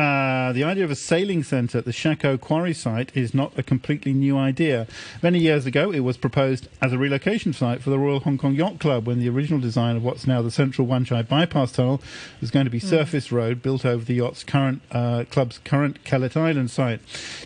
[0.00, 3.52] uh, the idea of a sailing centre at the Shek O quarry site is not
[3.58, 4.86] a completely new idea.
[5.22, 8.54] Many years ago, it was proposed as a relocation site for the Royal Hong Kong
[8.54, 12.00] Yacht Club when the original design of what's now the Central Wan Chai Bypass Tunnel
[12.40, 12.88] was going to be mm.
[12.88, 17.00] surface road built over the yacht's current uh, club's current Kellett Island site.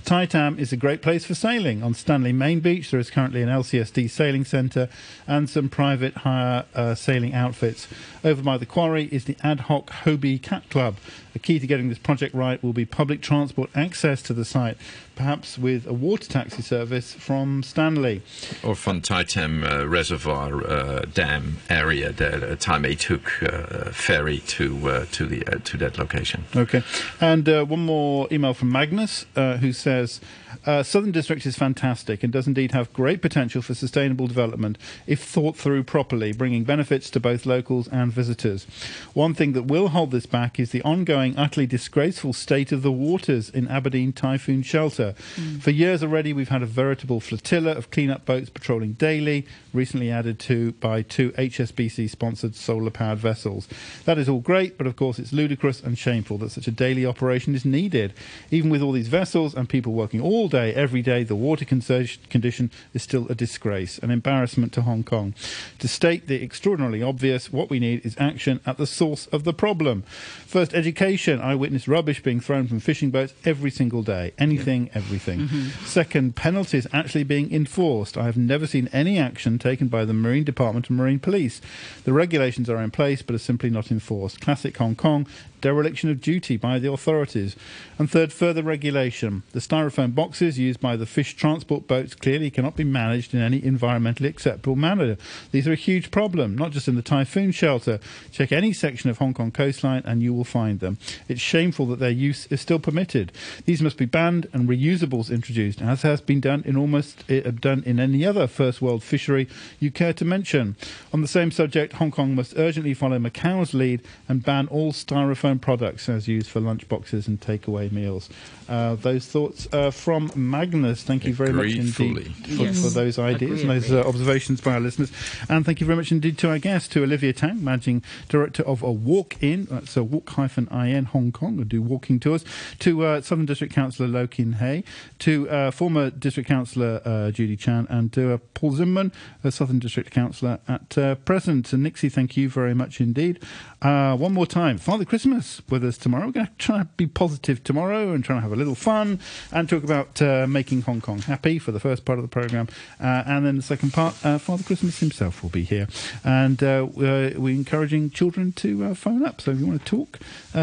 [0.05, 1.83] Tai Tam is a great place for sailing.
[1.83, 4.89] On Stanley Main Beach, there is currently an LCSD sailing centre
[5.27, 7.89] and some private hire uh, sailing outfits.
[8.23, 10.97] Over by the quarry is the ad hoc Hobie Cat Club.
[11.35, 14.79] The key to getting this project right will be public transport access to the site,
[15.15, 18.23] perhaps with a water taxi service from Stanley.
[18.63, 23.91] Or from Tai Tam uh, Reservoir uh, Dam area, the uh, Tai Mei Tuk uh,
[23.91, 26.45] ferry to uh, to the uh, to that location.
[26.57, 26.83] Okay,
[27.21, 30.21] and one more email from Magnus, who says.
[30.67, 35.23] Uh, Southern District is fantastic and does indeed have great potential for sustainable development if
[35.23, 38.65] thought through properly, bringing benefits to both locals and visitors.
[39.13, 42.93] One thing that will hold this back is the ongoing, utterly disgraceful state of the
[42.93, 45.04] waters in Aberdeen Typhoon Shelter.
[45.13, 45.63] Mm.
[45.63, 50.39] For years already, we've had a veritable flotilla of clean-up boats patrolling daily, recently added
[50.41, 53.69] to by two HSBC-sponsored solar-powered vessels.
[54.05, 57.05] That is all great, but of course it's ludicrous and shameful that such a daily
[57.05, 58.15] operation is needed.
[58.51, 62.71] Even with all these vessels and people working all day, every day, the water condition
[62.93, 65.35] is still a disgrace, an embarrassment to Hong Kong.
[65.81, 69.53] To state the extraordinarily obvious, what we need is action at the source of the
[69.53, 70.03] problem.
[70.47, 71.41] First, education.
[71.41, 74.33] I witness rubbish being thrown from fishing boats every single day.
[74.39, 75.41] Anything everything.
[75.41, 75.85] Mm-hmm.
[75.85, 78.17] Second, penalties actually being enforced.
[78.17, 81.61] I have never seen any action taken by the Marine Department and Marine Police.
[82.05, 84.41] The regulations are in place but are simply not enforced.
[84.41, 85.27] Classic Hong Kong
[85.65, 87.57] dereliction of duty by the authorities.
[87.99, 89.45] And third, further regulation.
[89.53, 93.63] The styrofoam boxes used by the fish transport boats clearly cannot be managed in any
[93.63, 95.17] environmentally acceptable manner.
[95.53, 97.99] These are a huge problem, not just in the typhoon shelter.
[98.31, 100.99] Check any section of Hong Kong coastline and you will find them.
[101.29, 103.33] It's shameful that their use is still permitted.
[103.65, 107.83] These must be banned and reusables introduced, as has been done in almost uh, done
[107.87, 109.49] in any other first world fishery
[109.81, 110.77] you care to mention.
[111.15, 115.54] On the same subject, Hong Kong must urgently follow Macau's lead and ban all styrofoam
[115.59, 118.29] products as used for lunchboxes and takeaway meals.
[118.69, 121.03] Uh, those thoughts uh, from Magnus.
[121.03, 122.83] Thank you very Agreed much indeed for, yes.
[122.83, 125.13] for, those ideas and those uh, observations by our listeners.
[125.49, 128.83] And thank you very much indeed to our guest, to Olivia Tang, Managing Director of
[128.83, 132.45] a Walk In, that's a Walk-in Hong Kong, who do walking tours,
[132.79, 134.83] to uh, Southern District Councillor Lo Kin Hei,
[135.19, 140.11] to uh, former District Councillor uh, Judy Chan, and to Paul Zimmerman, a Southern District
[140.11, 140.89] Councillor at
[141.25, 141.73] present.
[141.73, 143.41] And Nixie, thank you very much indeed.
[143.81, 146.27] one more time, Father Christmas with us tomorrow.
[146.27, 149.21] We're going to try to be positive tomorrow and try to have a little fun
[149.53, 152.69] and talk about uh, making Hong Kong happy for the first part of the programme.
[153.01, 155.89] Uh, and then the second part, uh, Father Christmas himself will be here.
[156.25, 159.41] And uh, we're, we're, encouraging children to uh, phone up.
[159.41, 160.19] So if you want to talk,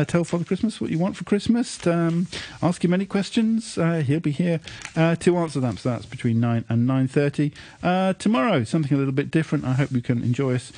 [0.08, 2.28] tell Father Christmas what you want for Christmas, um,
[2.62, 3.76] ask him any questions.
[3.76, 4.60] he'll be here
[4.96, 5.78] to answer them.
[5.78, 8.18] So that's between 9 and 9.30.
[8.18, 9.66] tomorrow, something a little bit different.
[9.66, 10.72] I hope you can enjoy us,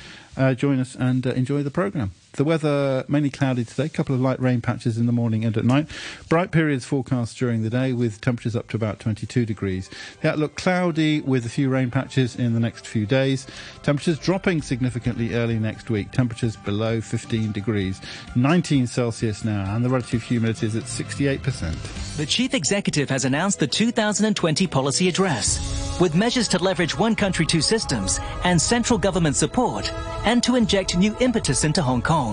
[0.56, 2.12] join us and enjoy the programme.
[2.36, 5.56] The weather mainly cloudy today, a couple of light rain patches in the morning and
[5.56, 5.86] at night.
[6.28, 9.88] Bright periods forecast during the day with temperatures up to about 22 degrees.
[10.20, 13.46] The outlook cloudy with a few rain patches in the next few days.
[13.84, 16.10] Temperatures dropping significantly early next week.
[16.10, 18.00] Temperatures below 15 degrees.
[18.34, 22.16] 19 Celsius now and the relative humidity is at 68%.
[22.16, 27.46] The Chief Executive has announced the 2020 policy address with measures to leverage one country,
[27.46, 29.92] two systems and central government support
[30.24, 32.23] and to inject new impetus into Hong Kong.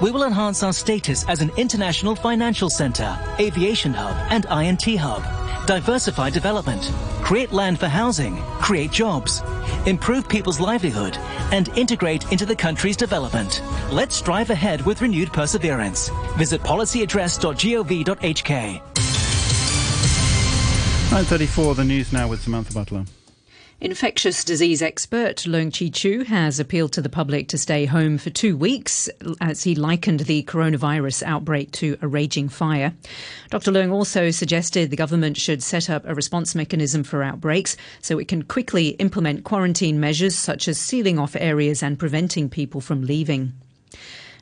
[0.00, 5.22] We will enhance our status as an international financial center, aviation hub and I&T hub,
[5.66, 6.90] diversify development,
[7.22, 9.42] create land for housing, create jobs,
[9.86, 11.16] improve people's livelihood
[11.52, 13.62] and integrate into the country's development.
[13.92, 16.08] Let's strive ahead with renewed perseverance.
[16.36, 18.82] Visit policyaddress.gov.hk.
[21.10, 23.04] 9.34, the news now with Samantha Butler.
[23.82, 28.28] Infectious disease expert Leung Chi Chiu has appealed to the public to stay home for
[28.28, 29.08] two weeks
[29.40, 32.92] as he likened the coronavirus outbreak to a raging fire.
[33.48, 33.72] Dr.
[33.72, 38.28] Leung also suggested the government should set up a response mechanism for outbreaks so it
[38.28, 43.54] can quickly implement quarantine measures such as sealing off areas and preventing people from leaving.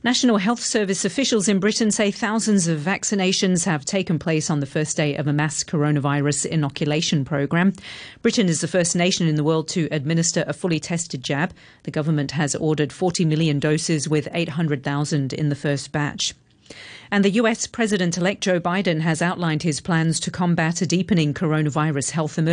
[0.04, 4.66] National Health Service officials in Britain say thousands of vaccinations have taken place on the
[4.66, 7.72] first day of a mass coronavirus inoculation programme.
[8.22, 11.52] Britain is the first nation in the world to administer a fully tested jab.
[11.82, 16.32] The government has ordered 40 million doses with 800,000 in the first batch.
[17.10, 21.34] And the US President elect Joe Biden has outlined his plans to combat a deepening
[21.34, 22.46] coronavirus health emergency.